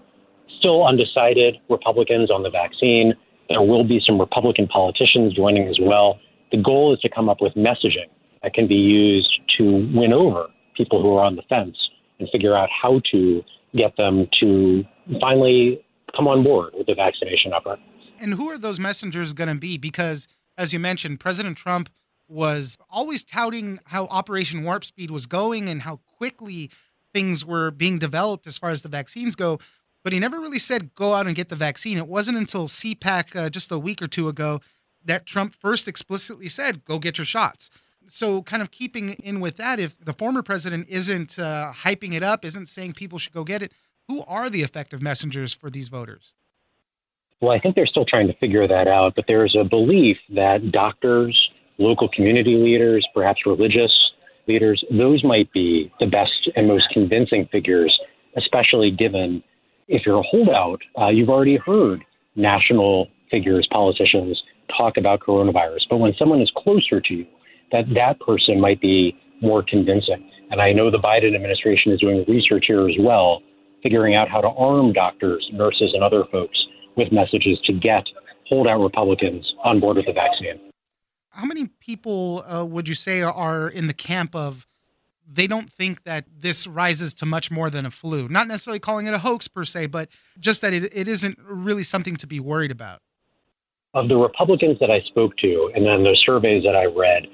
still 0.59 0.85
undecided 0.85 1.55
Republicans 1.69 2.29
on 2.29 2.43
the 2.43 2.49
vaccine. 2.49 3.13
There 3.49 3.61
will 3.61 3.83
be 3.83 4.01
some 4.05 4.19
Republican 4.19 4.67
politicians 4.67 5.33
joining 5.33 5.67
as 5.67 5.77
well. 5.81 6.19
The 6.51 6.61
goal 6.61 6.93
is 6.93 6.99
to 6.99 7.09
come 7.09 7.29
up 7.29 7.37
with 7.41 7.53
messaging 7.53 8.11
that 8.43 8.53
can 8.53 8.67
be 8.67 8.75
used 8.75 9.31
to 9.57 9.89
win 9.93 10.13
over 10.13 10.47
people 10.75 11.01
who 11.01 11.15
are 11.15 11.25
on 11.25 11.35
the 11.35 11.41
fence 11.49 11.77
and 12.21 12.29
figure 12.31 12.55
out 12.55 12.69
how 12.69 13.01
to 13.11 13.43
get 13.75 13.95
them 13.97 14.27
to 14.39 14.83
finally 15.19 15.83
come 16.15 16.27
on 16.27 16.43
board 16.43 16.73
with 16.77 16.87
the 16.87 16.93
vaccination 16.95 17.51
effort. 17.53 17.79
And 18.19 18.33
who 18.33 18.49
are 18.49 18.57
those 18.57 18.79
messengers 18.79 19.33
going 19.33 19.49
to 19.49 19.55
be? 19.55 19.77
Because, 19.77 20.27
as 20.57 20.71
you 20.71 20.79
mentioned, 20.79 21.19
President 21.19 21.57
Trump 21.57 21.89
was 22.27 22.77
always 22.89 23.23
touting 23.23 23.79
how 23.85 24.05
Operation 24.05 24.63
Warp 24.63 24.85
Speed 24.85 25.11
was 25.11 25.25
going 25.25 25.67
and 25.67 25.81
how 25.81 25.99
quickly 26.17 26.69
things 27.13 27.43
were 27.43 27.71
being 27.71 27.99
developed 27.99 28.47
as 28.47 28.57
far 28.57 28.69
as 28.69 28.83
the 28.83 28.89
vaccines 28.89 29.35
go 29.35 29.59
but 30.03 30.13
he 30.13 30.19
never 30.19 30.39
really 30.39 30.59
said 30.59 30.93
go 30.95 31.13
out 31.13 31.27
and 31.27 31.35
get 31.35 31.49
the 31.49 31.55
vaccine. 31.55 31.97
It 31.97 32.07
wasn't 32.07 32.37
until 32.37 32.67
CPAC 32.67 33.35
uh, 33.35 33.49
just 33.49 33.71
a 33.71 33.79
week 33.79 34.01
or 34.01 34.07
two 34.07 34.27
ago 34.27 34.61
that 35.03 35.25
Trump 35.25 35.55
first 35.55 35.87
explicitly 35.87 36.47
said 36.47 36.85
go 36.85 36.99
get 36.99 37.17
your 37.17 37.25
shots. 37.25 37.69
So, 38.07 38.41
kind 38.41 38.61
of 38.61 38.71
keeping 38.71 39.09
in 39.13 39.39
with 39.39 39.57
that, 39.57 39.79
if 39.79 39.97
the 39.99 40.13
former 40.13 40.41
president 40.41 40.87
isn't 40.89 41.39
uh, 41.39 41.71
hyping 41.73 42.13
it 42.13 42.23
up, 42.23 42.43
isn't 42.43 42.67
saying 42.67 42.93
people 42.93 43.19
should 43.19 43.33
go 43.33 43.43
get 43.43 43.61
it, 43.61 43.71
who 44.07 44.23
are 44.27 44.49
the 44.49 44.61
effective 44.61 45.01
messengers 45.01 45.53
for 45.53 45.69
these 45.69 45.89
voters? 45.89 46.33
Well, 47.41 47.51
I 47.51 47.59
think 47.59 47.75
they're 47.75 47.87
still 47.87 48.05
trying 48.05 48.27
to 48.27 48.33
figure 48.35 48.67
that 48.67 48.87
out, 48.87 49.13
but 49.15 49.25
there's 49.27 49.55
a 49.59 49.63
belief 49.63 50.17
that 50.35 50.71
doctors, 50.71 51.37
local 51.79 52.07
community 52.09 52.55
leaders, 52.55 53.07
perhaps 53.13 53.45
religious 53.45 53.91
leaders, 54.47 54.83
those 54.91 55.23
might 55.23 55.51
be 55.51 55.91
the 55.99 56.05
best 56.05 56.49
and 56.55 56.67
most 56.67 56.89
convincing 56.93 57.47
figures, 57.51 57.97
especially 58.37 58.91
given 58.91 59.43
if 59.87 60.05
you're 60.05 60.19
a 60.19 60.23
holdout, 60.23 60.81
uh, 60.99 61.07
you've 61.07 61.29
already 61.29 61.57
heard 61.57 62.03
national 62.35 63.07
figures, 63.29 63.67
politicians 63.71 64.41
talk 64.77 64.97
about 64.97 65.19
coronavirus. 65.19 65.81
But 65.89 65.97
when 65.97 66.13
someone 66.17 66.41
is 66.41 66.51
closer 66.55 67.01
to 67.01 67.13
you, 67.13 67.25
that 67.71 67.85
that 67.95 68.19
person 68.19 68.59
might 68.59 68.81
be 68.81 69.15
more 69.41 69.63
convincing. 69.67 70.29
And 70.51 70.61
I 70.61 70.73
know 70.73 70.91
the 70.91 70.97
Biden 70.97 71.35
administration 71.35 71.91
is 71.91 71.99
doing 71.99 72.25
research 72.27 72.65
here 72.67 72.87
as 72.87 72.95
well, 72.99 73.41
figuring 73.81 74.15
out 74.15 74.29
how 74.29 74.41
to 74.41 74.49
arm 74.49 74.93
doctors, 74.93 75.47
nurses, 75.53 75.91
and 75.93 76.03
other 76.03 76.23
folks 76.31 76.57
with 76.97 77.11
messages 77.11 77.59
to 77.65 77.73
get 77.73 78.03
holdout 78.47 78.81
Republicans 78.81 79.49
on 79.63 79.79
board 79.79 79.97
with 79.97 80.05
the 80.05 80.13
vaccine. 80.13 80.59
How 81.29 81.45
many 81.45 81.67
people 81.79 82.43
uh, 82.45 82.65
would 82.65 82.89
you 82.89 82.95
say 82.95 83.21
are 83.21 83.69
in 83.69 83.87
the 83.87 83.93
camp 83.93 84.35
of 84.35 84.67
they 85.33 85.47
don't 85.47 85.71
think 85.71 86.03
that 86.03 86.25
this 86.37 86.67
rises 86.67 87.13
to 87.15 87.25
much 87.25 87.49
more 87.49 87.69
than 87.69 87.85
a 87.85 87.91
flu. 87.91 88.27
Not 88.27 88.47
necessarily 88.47 88.79
calling 88.79 89.07
it 89.07 89.13
a 89.13 89.19
hoax 89.19 89.47
per 89.47 89.63
se, 89.63 89.87
but 89.87 90.09
just 90.39 90.61
that 90.61 90.73
it, 90.73 90.91
it 90.93 91.07
isn't 91.07 91.37
really 91.39 91.83
something 91.83 92.17
to 92.17 92.27
be 92.27 92.39
worried 92.39 92.71
about. 92.71 93.01
Of 93.93 94.09
the 94.09 94.15
Republicans 94.15 94.77
that 94.79 94.91
I 94.91 94.99
spoke 95.07 95.37
to, 95.37 95.71
and 95.75 95.85
then 95.85 96.03
the 96.03 96.17
surveys 96.25 96.63
that 96.63 96.75
I 96.75 96.85
read, 96.85 97.27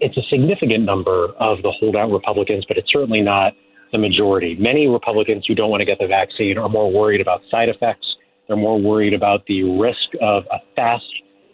it's 0.00 0.16
a 0.16 0.22
significant 0.30 0.84
number 0.84 1.28
of 1.38 1.62
the 1.62 1.72
holdout 1.78 2.10
Republicans, 2.10 2.64
but 2.66 2.76
it's 2.76 2.90
certainly 2.92 3.20
not 3.20 3.52
the 3.92 3.98
majority. 3.98 4.56
Many 4.58 4.88
Republicans 4.88 5.44
who 5.46 5.54
don't 5.54 5.70
want 5.70 5.80
to 5.80 5.84
get 5.84 5.98
the 5.98 6.06
vaccine 6.06 6.58
are 6.58 6.68
more 6.68 6.90
worried 6.92 7.20
about 7.20 7.40
side 7.50 7.68
effects. 7.68 8.06
They're 8.48 8.56
more 8.56 8.80
worried 8.80 9.14
about 9.14 9.46
the 9.46 9.62
risk 9.62 10.14
of 10.20 10.44
a 10.50 10.58
fast 10.76 11.04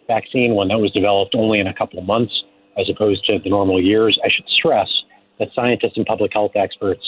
vaccine, 0.07 0.55
one 0.55 0.67
that 0.69 0.79
was 0.79 0.91
developed 0.91 1.35
only 1.35 1.59
in 1.59 1.67
a 1.67 1.73
couple 1.73 1.99
of 1.99 2.05
months, 2.05 2.33
as 2.77 2.89
opposed 2.89 3.25
to 3.27 3.37
the 3.43 3.49
normal 3.49 3.81
years. 3.81 4.19
I 4.25 4.29
should 4.29 4.47
stress 4.57 4.89
that 5.39 5.49
scientists 5.55 5.93
and 5.95 6.05
public 6.05 6.31
health 6.33 6.51
experts 6.55 7.03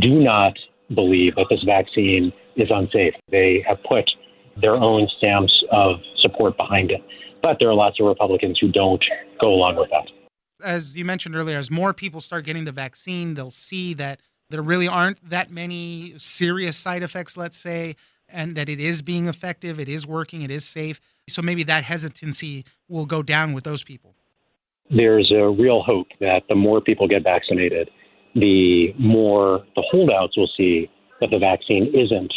do 0.00 0.22
not 0.22 0.52
believe 0.94 1.34
that 1.36 1.46
this 1.50 1.62
vaccine 1.64 2.32
is 2.56 2.68
unsafe. 2.70 3.14
They 3.30 3.64
have 3.66 3.78
put 3.88 4.04
their 4.60 4.74
own 4.74 5.08
stamps 5.18 5.52
of 5.72 5.96
support 6.20 6.56
behind 6.56 6.90
it. 6.90 7.00
But 7.42 7.56
there 7.58 7.68
are 7.68 7.74
lots 7.74 7.98
of 8.00 8.06
Republicans 8.06 8.58
who 8.60 8.70
don't 8.70 9.02
go 9.40 9.48
along 9.48 9.76
with 9.76 9.90
that. 9.90 10.08
As 10.64 10.96
you 10.96 11.04
mentioned 11.04 11.36
earlier, 11.36 11.58
as 11.58 11.70
more 11.70 11.92
people 11.92 12.20
start 12.20 12.44
getting 12.44 12.64
the 12.64 12.72
vaccine, 12.72 13.34
they'll 13.34 13.50
see 13.50 13.94
that 13.94 14.20
there 14.50 14.62
really 14.62 14.88
aren't 14.88 15.28
that 15.28 15.50
many 15.50 16.14
serious 16.18 16.76
side 16.76 17.02
effects, 17.02 17.36
let's 17.36 17.58
say, 17.58 17.96
and 18.28 18.56
that 18.56 18.68
it 18.68 18.80
is 18.80 19.02
being 19.02 19.26
effective, 19.26 19.78
it 19.78 19.88
is 19.88 20.06
working, 20.06 20.42
it 20.42 20.50
is 20.50 20.64
safe. 20.64 21.00
So 21.28 21.42
maybe 21.42 21.62
that 21.64 21.84
hesitancy 21.84 22.64
will 22.88 23.06
go 23.06 23.22
down 23.22 23.52
with 23.52 23.64
those 23.64 23.82
people 23.82 24.14
there's 24.90 25.32
a 25.32 25.48
real 25.48 25.82
hope 25.82 26.08
that 26.20 26.42
the 26.48 26.54
more 26.54 26.80
people 26.80 27.08
get 27.08 27.22
vaccinated, 27.22 27.90
the 28.34 28.92
more 28.98 29.64
the 29.76 29.82
holdouts 29.90 30.36
will 30.36 30.50
see 30.56 30.90
that 31.20 31.30
the 31.30 31.38
vaccine 31.38 31.90
isn't 31.94 32.32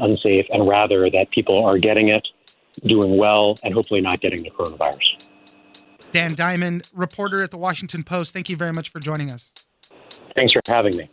unsafe 0.00 0.46
and 0.50 0.66
rather 0.66 1.10
that 1.10 1.30
people 1.30 1.64
are 1.64 1.78
getting 1.78 2.08
it, 2.08 2.26
doing 2.86 3.16
well, 3.16 3.54
and 3.62 3.72
hopefully 3.72 4.00
not 4.00 4.20
getting 4.20 4.42
the 4.42 4.50
coronavirus. 4.50 5.28
Dan 6.12 6.34
Diamond, 6.34 6.88
reporter 6.94 7.42
at 7.42 7.50
the 7.50 7.56
Washington 7.56 8.04
Post, 8.04 8.34
thank 8.34 8.50
you 8.50 8.56
very 8.56 8.72
much 8.72 8.90
for 8.90 9.00
joining 9.00 9.30
us. 9.30 9.52
Thanks 10.36 10.52
for 10.52 10.60
having 10.68 10.94
me. 10.96 11.10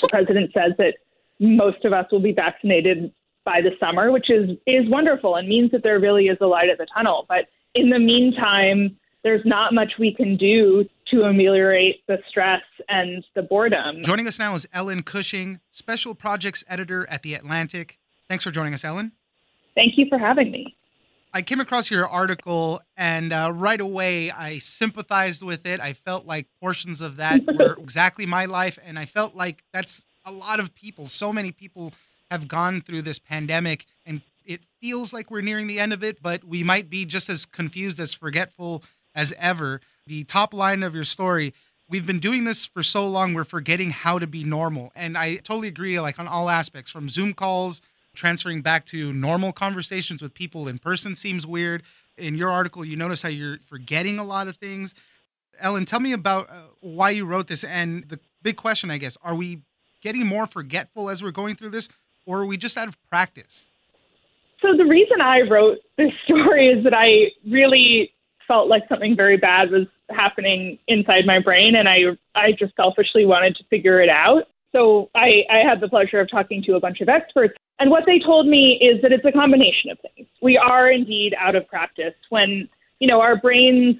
The 0.00 0.08
president 0.08 0.50
says 0.54 0.72
that 0.78 0.94
most 1.40 1.84
of 1.84 1.92
us 1.92 2.06
will 2.12 2.20
be 2.20 2.32
vaccinated 2.32 3.12
by 3.44 3.60
the 3.60 3.70
summer, 3.80 4.12
which 4.12 4.30
is 4.30 4.50
is 4.66 4.88
wonderful 4.88 5.36
and 5.36 5.48
means 5.48 5.72
that 5.72 5.82
there 5.82 5.98
really 5.98 6.26
is 6.26 6.38
a 6.40 6.46
light 6.46 6.68
at 6.68 6.78
the 6.78 6.86
tunnel. 6.94 7.26
But 7.28 7.48
in 7.74 7.90
the 7.90 7.98
meantime, 7.98 8.96
there's 9.24 9.44
not 9.44 9.74
much 9.74 9.94
we 9.98 10.14
can 10.14 10.36
do 10.36 10.84
to 11.10 11.22
ameliorate 11.22 12.06
the 12.06 12.18
stress 12.28 12.62
and 12.88 13.24
the 13.34 13.42
boredom. 13.42 14.02
Joining 14.02 14.26
us 14.26 14.38
now 14.38 14.54
is 14.54 14.66
Ellen 14.72 15.02
Cushing, 15.02 15.60
Special 15.70 16.14
Projects 16.14 16.64
Editor 16.68 17.08
at 17.08 17.22
The 17.22 17.34
Atlantic. 17.34 17.98
Thanks 18.28 18.44
for 18.44 18.50
joining 18.50 18.74
us, 18.74 18.84
Ellen. 18.84 19.12
Thank 19.74 19.96
you 19.96 20.06
for 20.08 20.18
having 20.18 20.50
me. 20.50 20.76
I 21.32 21.42
came 21.42 21.60
across 21.60 21.90
your 21.90 22.08
article 22.08 22.80
and 22.96 23.32
uh, 23.32 23.52
right 23.54 23.80
away 23.80 24.30
I 24.30 24.58
sympathized 24.58 25.42
with 25.42 25.66
it. 25.66 25.80
I 25.80 25.92
felt 25.92 26.26
like 26.26 26.46
portions 26.60 27.00
of 27.00 27.16
that 27.16 27.42
were 27.58 27.76
exactly 27.78 28.26
my 28.26 28.46
life. 28.46 28.78
And 28.84 28.98
I 28.98 29.04
felt 29.04 29.36
like 29.36 29.62
that's 29.72 30.04
a 30.24 30.32
lot 30.32 30.60
of 30.60 30.74
people. 30.74 31.06
So 31.06 31.32
many 31.32 31.52
people 31.52 31.92
have 32.30 32.48
gone 32.48 32.80
through 32.80 33.02
this 33.02 33.18
pandemic 33.18 33.86
and 34.04 34.22
it 34.44 34.62
feels 34.80 35.12
like 35.12 35.30
we're 35.30 35.40
nearing 35.42 35.68
the 35.68 35.78
end 35.78 35.92
of 35.92 36.02
it, 36.02 36.20
but 36.20 36.42
we 36.42 36.64
might 36.64 36.90
be 36.90 37.04
just 37.04 37.28
as 37.30 37.46
confused 37.46 38.00
as 38.00 38.14
forgetful 38.14 38.82
as 39.14 39.32
ever. 39.38 39.80
The 40.10 40.24
top 40.24 40.52
line 40.52 40.82
of 40.82 40.92
your 40.92 41.04
story 41.04 41.54
we've 41.88 42.04
been 42.04 42.18
doing 42.18 42.42
this 42.42 42.66
for 42.66 42.82
so 42.82 43.06
long, 43.06 43.32
we're 43.32 43.44
forgetting 43.44 43.90
how 43.90 44.18
to 44.18 44.26
be 44.26 44.42
normal. 44.42 44.90
And 44.96 45.16
I 45.16 45.36
totally 45.36 45.68
agree, 45.68 46.00
like 46.00 46.18
on 46.18 46.26
all 46.26 46.50
aspects 46.50 46.90
from 46.90 47.08
Zoom 47.08 47.32
calls 47.32 47.80
transferring 48.12 48.60
back 48.60 48.86
to 48.86 49.12
normal 49.12 49.52
conversations 49.52 50.20
with 50.20 50.34
people 50.34 50.66
in 50.66 50.80
person 50.80 51.14
seems 51.14 51.46
weird. 51.46 51.84
In 52.18 52.34
your 52.34 52.50
article, 52.50 52.84
you 52.84 52.96
notice 52.96 53.22
how 53.22 53.28
you're 53.28 53.58
forgetting 53.68 54.18
a 54.18 54.24
lot 54.24 54.48
of 54.48 54.56
things. 54.56 54.96
Ellen, 55.60 55.84
tell 55.84 56.00
me 56.00 56.12
about 56.12 56.50
uh, 56.50 56.54
why 56.80 57.10
you 57.10 57.24
wrote 57.24 57.46
this. 57.46 57.62
And 57.62 58.08
the 58.08 58.18
big 58.42 58.56
question, 58.56 58.90
I 58.90 58.98
guess, 58.98 59.16
are 59.22 59.36
we 59.36 59.60
getting 60.00 60.26
more 60.26 60.46
forgetful 60.46 61.08
as 61.08 61.22
we're 61.22 61.30
going 61.30 61.54
through 61.54 61.70
this, 61.70 61.88
or 62.26 62.40
are 62.40 62.46
we 62.46 62.56
just 62.56 62.76
out 62.76 62.88
of 62.88 62.98
practice? 63.10 63.70
So, 64.60 64.76
the 64.76 64.86
reason 64.86 65.20
I 65.20 65.42
wrote 65.42 65.78
this 65.96 66.10
story 66.24 66.66
is 66.66 66.82
that 66.82 66.94
I 66.94 67.30
really 67.48 68.12
felt 68.50 68.66
like 68.68 68.82
something 68.88 69.14
very 69.14 69.36
bad 69.36 69.70
was 69.70 69.86
happening 70.10 70.78
inside 70.88 71.26
my 71.26 71.38
brain, 71.38 71.74
and 71.76 71.88
I, 71.88 72.16
I 72.34 72.52
just 72.58 72.74
selfishly 72.76 73.24
wanted 73.26 73.56
to 73.56 73.64
figure 73.70 74.00
it 74.00 74.08
out. 74.08 74.44
So 74.72 75.10
I, 75.14 75.42
I 75.50 75.68
had 75.68 75.80
the 75.80 75.88
pleasure 75.88 76.20
of 76.20 76.30
talking 76.30 76.62
to 76.66 76.74
a 76.74 76.80
bunch 76.80 77.00
of 77.00 77.08
experts 77.08 77.54
and 77.80 77.90
what 77.90 78.04
they 78.06 78.18
told 78.18 78.46
me 78.46 78.78
is 78.80 79.00
that 79.00 79.10
it's 79.10 79.24
a 79.24 79.32
combination 79.32 79.90
of 79.90 79.98
things. 80.00 80.28
We 80.42 80.58
are 80.58 80.90
indeed 80.90 81.34
out 81.40 81.56
of 81.56 81.66
practice 81.66 82.14
when, 82.28 82.68
you 82.98 83.08
know, 83.08 83.22
our 83.22 83.40
brains 83.40 83.96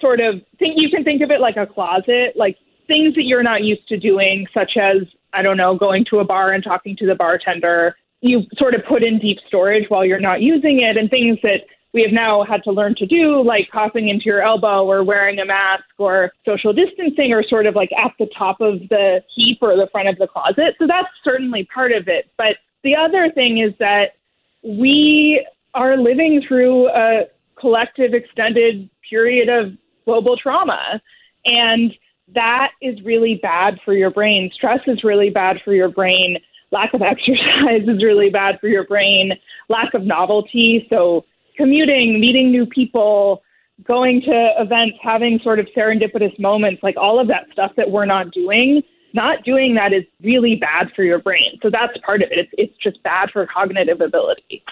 sort 0.00 0.18
of 0.18 0.42
think 0.58 0.74
you 0.76 0.90
can 0.90 1.04
think 1.04 1.22
of 1.22 1.30
it 1.30 1.40
like 1.40 1.56
a 1.56 1.64
closet, 1.64 2.34
like 2.34 2.56
things 2.88 3.14
that 3.14 3.22
you're 3.22 3.44
not 3.44 3.62
used 3.62 3.86
to 3.88 3.96
doing, 3.96 4.46
such 4.52 4.72
as, 4.76 5.06
I 5.32 5.42
don't 5.42 5.56
know, 5.56 5.78
going 5.78 6.04
to 6.10 6.18
a 6.18 6.24
bar 6.24 6.52
and 6.52 6.64
talking 6.64 6.96
to 6.96 7.06
the 7.06 7.14
bartender. 7.14 7.94
You 8.20 8.42
sort 8.58 8.74
of 8.74 8.80
put 8.88 9.04
in 9.04 9.20
deep 9.20 9.38
storage 9.46 9.84
while 9.88 10.04
you're 10.04 10.18
not 10.18 10.42
using 10.42 10.80
it, 10.82 10.96
and 10.96 11.08
things 11.08 11.38
that 11.44 11.60
we 11.92 12.02
have 12.02 12.12
now 12.12 12.44
had 12.44 12.62
to 12.64 12.70
learn 12.70 12.94
to 12.96 13.06
do, 13.06 13.42
like 13.42 13.68
coughing 13.72 14.08
into 14.08 14.26
your 14.26 14.42
elbow 14.42 14.84
or 14.84 15.02
wearing 15.02 15.38
a 15.38 15.44
mask 15.44 15.84
or 15.98 16.32
social 16.44 16.72
distancing, 16.72 17.32
or 17.32 17.42
sort 17.42 17.66
of 17.66 17.74
like 17.74 17.90
at 17.92 18.12
the 18.18 18.28
top 18.36 18.60
of 18.60 18.80
the 18.88 19.22
heap 19.34 19.58
or 19.60 19.76
the 19.76 19.88
front 19.90 20.08
of 20.08 20.16
the 20.18 20.26
closet. 20.26 20.76
So 20.78 20.86
that's 20.86 21.08
certainly 21.24 21.68
part 21.72 21.92
of 21.92 22.06
it. 22.06 22.30
But 22.36 22.56
the 22.84 22.94
other 22.94 23.30
thing 23.34 23.58
is 23.58 23.74
that 23.78 24.14
we 24.62 25.44
are 25.74 25.96
living 25.96 26.42
through 26.46 26.88
a 26.88 27.24
collective 27.58 28.14
extended 28.14 28.88
period 29.08 29.48
of 29.48 29.72
global 30.04 30.36
trauma. 30.36 31.00
And 31.44 31.92
that 32.34 32.70
is 32.80 32.98
really 33.04 33.38
bad 33.42 33.78
for 33.84 33.94
your 33.94 34.10
brain. 34.10 34.50
Stress 34.54 34.80
is 34.86 35.04
really 35.04 35.30
bad 35.30 35.58
for 35.64 35.72
your 35.72 35.88
brain. 35.88 36.38
Lack 36.72 36.94
of 36.94 37.02
exercise 37.02 37.82
is 37.82 38.02
really 38.02 38.30
bad 38.30 38.58
for 38.60 38.68
your 38.68 38.84
brain. 38.84 39.32
Lack 39.68 39.94
of 39.94 40.02
novelty. 40.02 40.86
So, 40.90 41.24
commuting, 41.56 42.20
meeting 42.20 42.50
new 42.50 42.66
people, 42.66 43.42
going 43.84 44.20
to 44.22 44.52
events, 44.58 44.96
having 45.02 45.40
sort 45.42 45.58
of 45.58 45.66
serendipitous 45.76 46.38
moments, 46.38 46.82
like 46.82 46.96
all 46.96 47.20
of 47.20 47.28
that 47.28 47.46
stuff 47.52 47.72
that 47.76 47.90
we're 47.90 48.06
not 48.06 48.30
doing 48.32 48.82
not 49.12 49.44
doing 49.44 49.74
that 49.74 49.92
is 49.92 50.04
really 50.22 50.56
bad 50.56 50.88
for 50.94 51.02
your 51.02 51.18
brain. 51.18 51.58
So 51.62 51.70
that's 51.70 51.92
part 52.04 52.22
of 52.22 52.30
it. 52.30 52.38
It's, 52.38 52.50
it's 52.56 52.82
just 52.82 53.02
bad 53.02 53.30
for 53.32 53.46
cognitive 53.46 54.00
ability. 54.00 54.62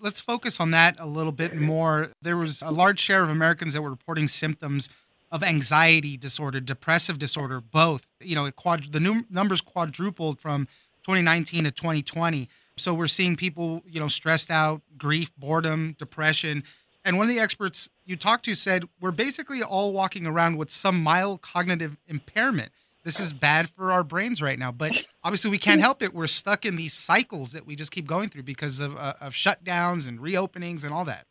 Let's 0.00 0.20
focus 0.20 0.58
on 0.58 0.72
that 0.72 0.96
a 0.98 1.06
little 1.06 1.32
bit 1.32 1.56
more. 1.56 2.08
There 2.22 2.36
was 2.36 2.62
a 2.62 2.70
large 2.70 2.98
share 2.98 3.22
of 3.22 3.30
Americans 3.30 3.74
that 3.74 3.82
were 3.82 3.90
reporting 3.90 4.28
symptoms 4.28 4.88
of 5.30 5.42
anxiety 5.42 6.16
disorder, 6.16 6.60
depressive 6.60 7.18
disorder, 7.18 7.60
both. 7.60 8.02
You 8.20 8.34
know, 8.34 8.50
quad, 8.50 8.92
the 8.92 9.00
num- 9.00 9.26
numbers 9.30 9.60
quadrupled 9.60 10.40
from 10.40 10.66
2019 11.04 11.64
to 11.64 11.70
2020. 11.70 12.48
So 12.82 12.94
we're 12.94 13.06
seeing 13.06 13.36
people, 13.36 13.82
you 13.86 14.00
know, 14.00 14.08
stressed 14.08 14.50
out, 14.50 14.82
grief, 14.98 15.30
boredom, 15.36 15.94
depression. 15.98 16.64
And 17.04 17.16
one 17.16 17.28
of 17.28 17.34
the 17.34 17.40
experts 17.40 17.88
you 18.04 18.16
talked 18.16 18.44
to 18.44 18.54
said 18.54 18.84
we're 19.00 19.10
basically 19.10 19.62
all 19.62 19.92
walking 19.92 20.26
around 20.26 20.56
with 20.56 20.70
some 20.70 21.02
mild 21.02 21.42
cognitive 21.42 21.96
impairment 22.06 22.72
this 23.04 23.18
is 23.18 23.32
bad 23.32 23.68
for 23.70 23.90
our 23.90 24.04
brains 24.04 24.40
right 24.40 24.58
now. 24.58 24.70
But 24.70 24.92
obviously, 25.24 25.50
we 25.50 25.58
can't 25.58 25.80
help 25.80 26.02
it. 26.02 26.14
We're 26.14 26.26
stuck 26.26 26.64
in 26.64 26.76
these 26.76 26.92
cycles 26.92 27.52
that 27.52 27.66
we 27.66 27.74
just 27.74 27.90
keep 27.90 28.06
going 28.06 28.28
through 28.28 28.44
because 28.44 28.80
of, 28.80 28.96
uh, 28.96 29.14
of 29.20 29.32
shutdowns 29.32 30.06
and 30.06 30.20
reopenings 30.20 30.84
and 30.84 30.92
all 30.92 31.04
that. 31.06 31.26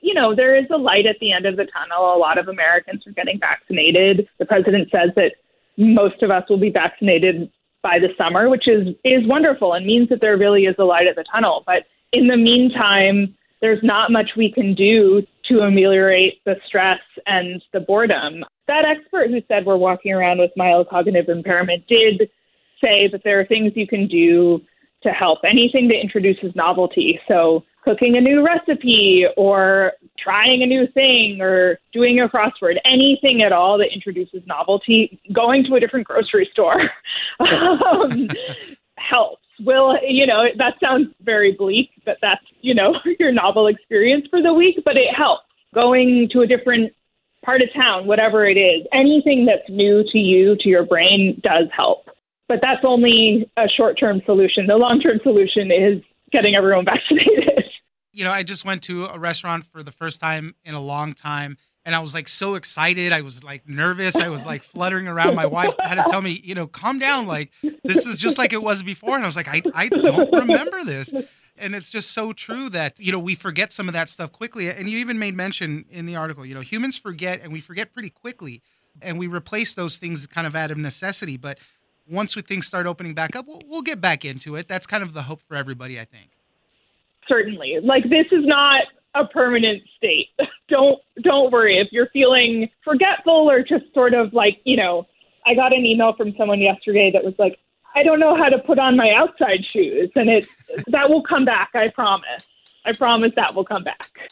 You 0.00 0.14
know, 0.14 0.34
there 0.34 0.56
is 0.56 0.66
a 0.70 0.76
light 0.76 1.06
at 1.06 1.16
the 1.20 1.30
end 1.32 1.46
of 1.46 1.56
the 1.56 1.66
tunnel. 1.66 2.16
A 2.16 2.18
lot 2.18 2.38
of 2.38 2.48
Americans 2.48 3.06
are 3.06 3.12
getting 3.12 3.38
vaccinated. 3.38 4.28
The 4.38 4.46
president 4.46 4.88
says 4.90 5.10
that 5.14 5.32
most 5.76 6.22
of 6.22 6.30
us 6.30 6.44
will 6.48 6.58
be 6.58 6.70
vaccinated 6.70 7.50
by 7.82 7.98
the 7.98 8.08
summer, 8.16 8.48
which 8.48 8.68
is 8.68 8.88
is 9.04 9.26
wonderful 9.26 9.72
and 9.74 9.86
means 9.86 10.08
that 10.08 10.20
there 10.20 10.36
really 10.36 10.64
is 10.64 10.76
a 10.78 10.84
light 10.84 11.06
at 11.06 11.16
the 11.16 11.24
tunnel. 11.32 11.62
But 11.66 11.84
in 12.12 12.26
the 12.28 12.36
meantime, 12.36 13.34
there's 13.60 13.82
not 13.82 14.10
much 14.10 14.30
we 14.36 14.52
can 14.52 14.74
do 14.74 15.22
to 15.48 15.60
ameliorate 15.60 16.44
the 16.44 16.56
stress 16.66 17.00
and 17.26 17.62
the 17.72 17.80
boredom 17.80 18.44
that 18.70 18.84
expert 18.84 19.30
who 19.30 19.42
said 19.48 19.66
we're 19.66 19.76
walking 19.76 20.12
around 20.12 20.38
with 20.38 20.52
mild 20.56 20.88
cognitive 20.88 21.28
impairment 21.28 21.84
did 21.88 22.30
say 22.80 23.08
that 23.08 23.22
there 23.24 23.40
are 23.40 23.44
things 23.44 23.72
you 23.74 23.86
can 23.86 24.06
do 24.06 24.60
to 25.02 25.10
help 25.10 25.40
anything 25.44 25.88
that 25.88 26.00
introduces 26.00 26.54
novelty. 26.54 27.18
So, 27.26 27.64
cooking 27.84 28.16
a 28.16 28.20
new 28.20 28.44
recipe 28.44 29.24
or 29.36 29.92
trying 30.18 30.62
a 30.62 30.66
new 30.66 30.86
thing 30.92 31.40
or 31.40 31.78
doing 31.92 32.20
a 32.20 32.28
crossword, 32.28 32.76
anything 32.84 33.42
at 33.42 33.52
all 33.52 33.78
that 33.78 33.88
introduces 33.94 34.42
novelty, 34.46 35.20
going 35.32 35.64
to 35.64 35.74
a 35.74 35.80
different 35.80 36.06
grocery 36.06 36.48
store 36.52 36.90
um, 37.40 38.28
helps. 38.98 39.42
Will, 39.62 39.98
you 40.02 40.26
know, 40.26 40.44
that 40.56 40.74
sounds 40.80 41.08
very 41.22 41.52
bleak, 41.52 41.90
but 42.06 42.16
that's, 42.22 42.44
you 42.62 42.74
know, 42.74 42.94
your 43.18 43.32
novel 43.32 43.66
experience 43.66 44.26
for 44.30 44.42
the 44.42 44.54
week, 44.54 44.76
but 44.84 44.96
it 44.96 45.14
helps. 45.14 45.44
Going 45.74 46.28
to 46.32 46.40
a 46.40 46.46
different 46.46 46.92
part 47.44 47.62
of 47.62 47.68
town, 47.74 48.06
whatever 48.06 48.46
it 48.46 48.56
is, 48.56 48.86
anything 48.92 49.46
that's 49.46 49.68
new 49.68 50.04
to 50.10 50.18
you, 50.18 50.56
to 50.60 50.68
your 50.68 50.84
brain, 50.84 51.40
does 51.42 51.66
help. 51.74 52.08
But 52.50 52.58
that's 52.60 52.84
only 52.84 53.48
a 53.56 53.68
short 53.68 53.96
term 53.96 54.22
solution. 54.26 54.66
The 54.66 54.74
long 54.74 55.00
term 55.00 55.20
solution 55.22 55.70
is 55.70 56.02
getting 56.32 56.56
everyone 56.56 56.84
vaccinated. 56.94 57.62
You 58.10 58.24
know, 58.24 58.32
I 58.32 58.42
just 58.42 58.64
went 58.64 58.82
to 58.82 59.04
a 59.04 59.20
restaurant 59.20 59.68
for 59.68 59.84
the 59.84 59.92
first 59.92 60.20
time 60.20 60.56
in 60.64 60.74
a 60.74 60.80
long 60.80 61.14
time. 61.14 61.58
And 61.84 61.94
I 61.94 62.00
was 62.00 62.12
like 62.12 62.26
so 62.26 62.56
excited. 62.56 63.12
I 63.12 63.20
was 63.20 63.44
like 63.44 63.68
nervous. 63.68 64.16
I 64.16 64.30
was 64.30 64.44
like 64.44 64.64
fluttering 64.64 65.06
around. 65.06 65.36
My 65.36 65.46
wife 65.46 65.74
had 65.78 65.94
to 65.94 66.04
tell 66.08 66.20
me, 66.20 66.40
you 66.42 66.56
know, 66.56 66.66
calm 66.66 66.98
down. 66.98 67.28
Like, 67.28 67.52
this 67.84 68.04
is 68.04 68.16
just 68.16 68.36
like 68.36 68.52
it 68.52 68.64
was 68.64 68.82
before. 68.82 69.14
And 69.14 69.22
I 69.22 69.28
was 69.28 69.36
like, 69.36 69.46
I, 69.46 69.62
I 69.72 69.88
don't 69.88 70.32
remember 70.32 70.84
this 70.84 71.14
and 71.56 71.74
it's 71.74 71.88
just 71.88 72.10
so 72.10 72.32
true 72.32 72.68
that 72.70 72.98
you 72.98 73.12
know 73.12 73.18
we 73.18 73.34
forget 73.36 73.72
some 73.72 73.88
of 73.88 73.92
that 73.92 74.08
stuff 74.08 74.32
quickly 74.32 74.70
and 74.70 74.88
you 74.88 74.98
even 74.98 75.18
made 75.18 75.36
mention 75.36 75.84
in 75.90 76.06
the 76.06 76.16
article 76.16 76.46
you 76.46 76.54
know 76.54 76.60
humans 76.60 76.96
forget 76.96 77.40
and 77.42 77.52
we 77.52 77.60
forget 77.60 77.92
pretty 77.92 78.08
quickly 78.08 78.62
and 79.02 79.18
we 79.18 79.26
replace 79.26 79.74
those 79.74 79.98
things 79.98 80.26
kind 80.26 80.46
of 80.46 80.56
out 80.56 80.70
of 80.70 80.78
necessity 80.78 81.36
but 81.36 81.58
once 82.10 82.36
we 82.36 82.42
things 82.42 82.66
start 82.66 82.86
opening 82.86 83.14
back 83.14 83.36
up 83.36 83.46
we'll, 83.46 83.62
we'll 83.66 83.82
get 83.82 84.00
back 84.00 84.24
into 84.24 84.56
it 84.56 84.68
that's 84.68 84.86
kind 84.86 85.02
of 85.02 85.12
the 85.12 85.22
hope 85.22 85.40
for 85.42 85.56
everybody 85.56 85.98
i 85.98 86.04
think 86.04 86.30
certainly 87.28 87.78
like 87.82 88.04
this 88.04 88.26
is 88.32 88.44
not 88.44 88.82
a 89.14 89.26
permanent 89.26 89.82
state 89.96 90.28
don't 90.68 91.00
don't 91.22 91.52
worry 91.52 91.78
if 91.78 91.88
you're 91.92 92.08
feeling 92.12 92.68
forgetful 92.84 93.50
or 93.50 93.60
just 93.60 93.84
sort 93.94 94.14
of 94.14 94.32
like 94.32 94.60
you 94.64 94.76
know 94.76 95.06
i 95.46 95.54
got 95.54 95.72
an 95.72 95.84
email 95.84 96.12
from 96.14 96.34
someone 96.36 96.60
yesterday 96.60 97.10
that 97.12 97.24
was 97.24 97.34
like 97.38 97.58
I 97.94 98.02
don't 98.02 98.20
know 98.20 98.36
how 98.36 98.48
to 98.48 98.58
put 98.58 98.78
on 98.78 98.96
my 98.96 99.10
outside 99.16 99.64
shoes, 99.72 100.10
and 100.14 100.30
it 100.30 100.46
that 100.88 101.10
will 101.10 101.22
come 101.22 101.44
back. 101.44 101.70
I 101.74 101.88
promise. 101.88 102.46
I 102.84 102.92
promise 102.92 103.32
that 103.36 103.54
will 103.54 103.64
come 103.64 103.84
back. 103.84 104.30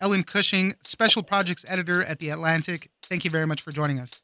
Ellen 0.00 0.24
Cushing, 0.24 0.74
Special 0.82 1.22
Projects 1.22 1.64
Editor 1.68 2.02
at 2.02 2.18
The 2.18 2.30
Atlantic. 2.30 2.90
Thank 3.02 3.24
you 3.24 3.30
very 3.30 3.46
much 3.46 3.62
for 3.62 3.70
joining 3.70 3.98
us. 3.98 4.23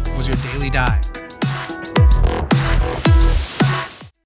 was 0.15 0.27
your 0.27 0.37
Daily 0.37 0.69
Dive. 0.69 1.10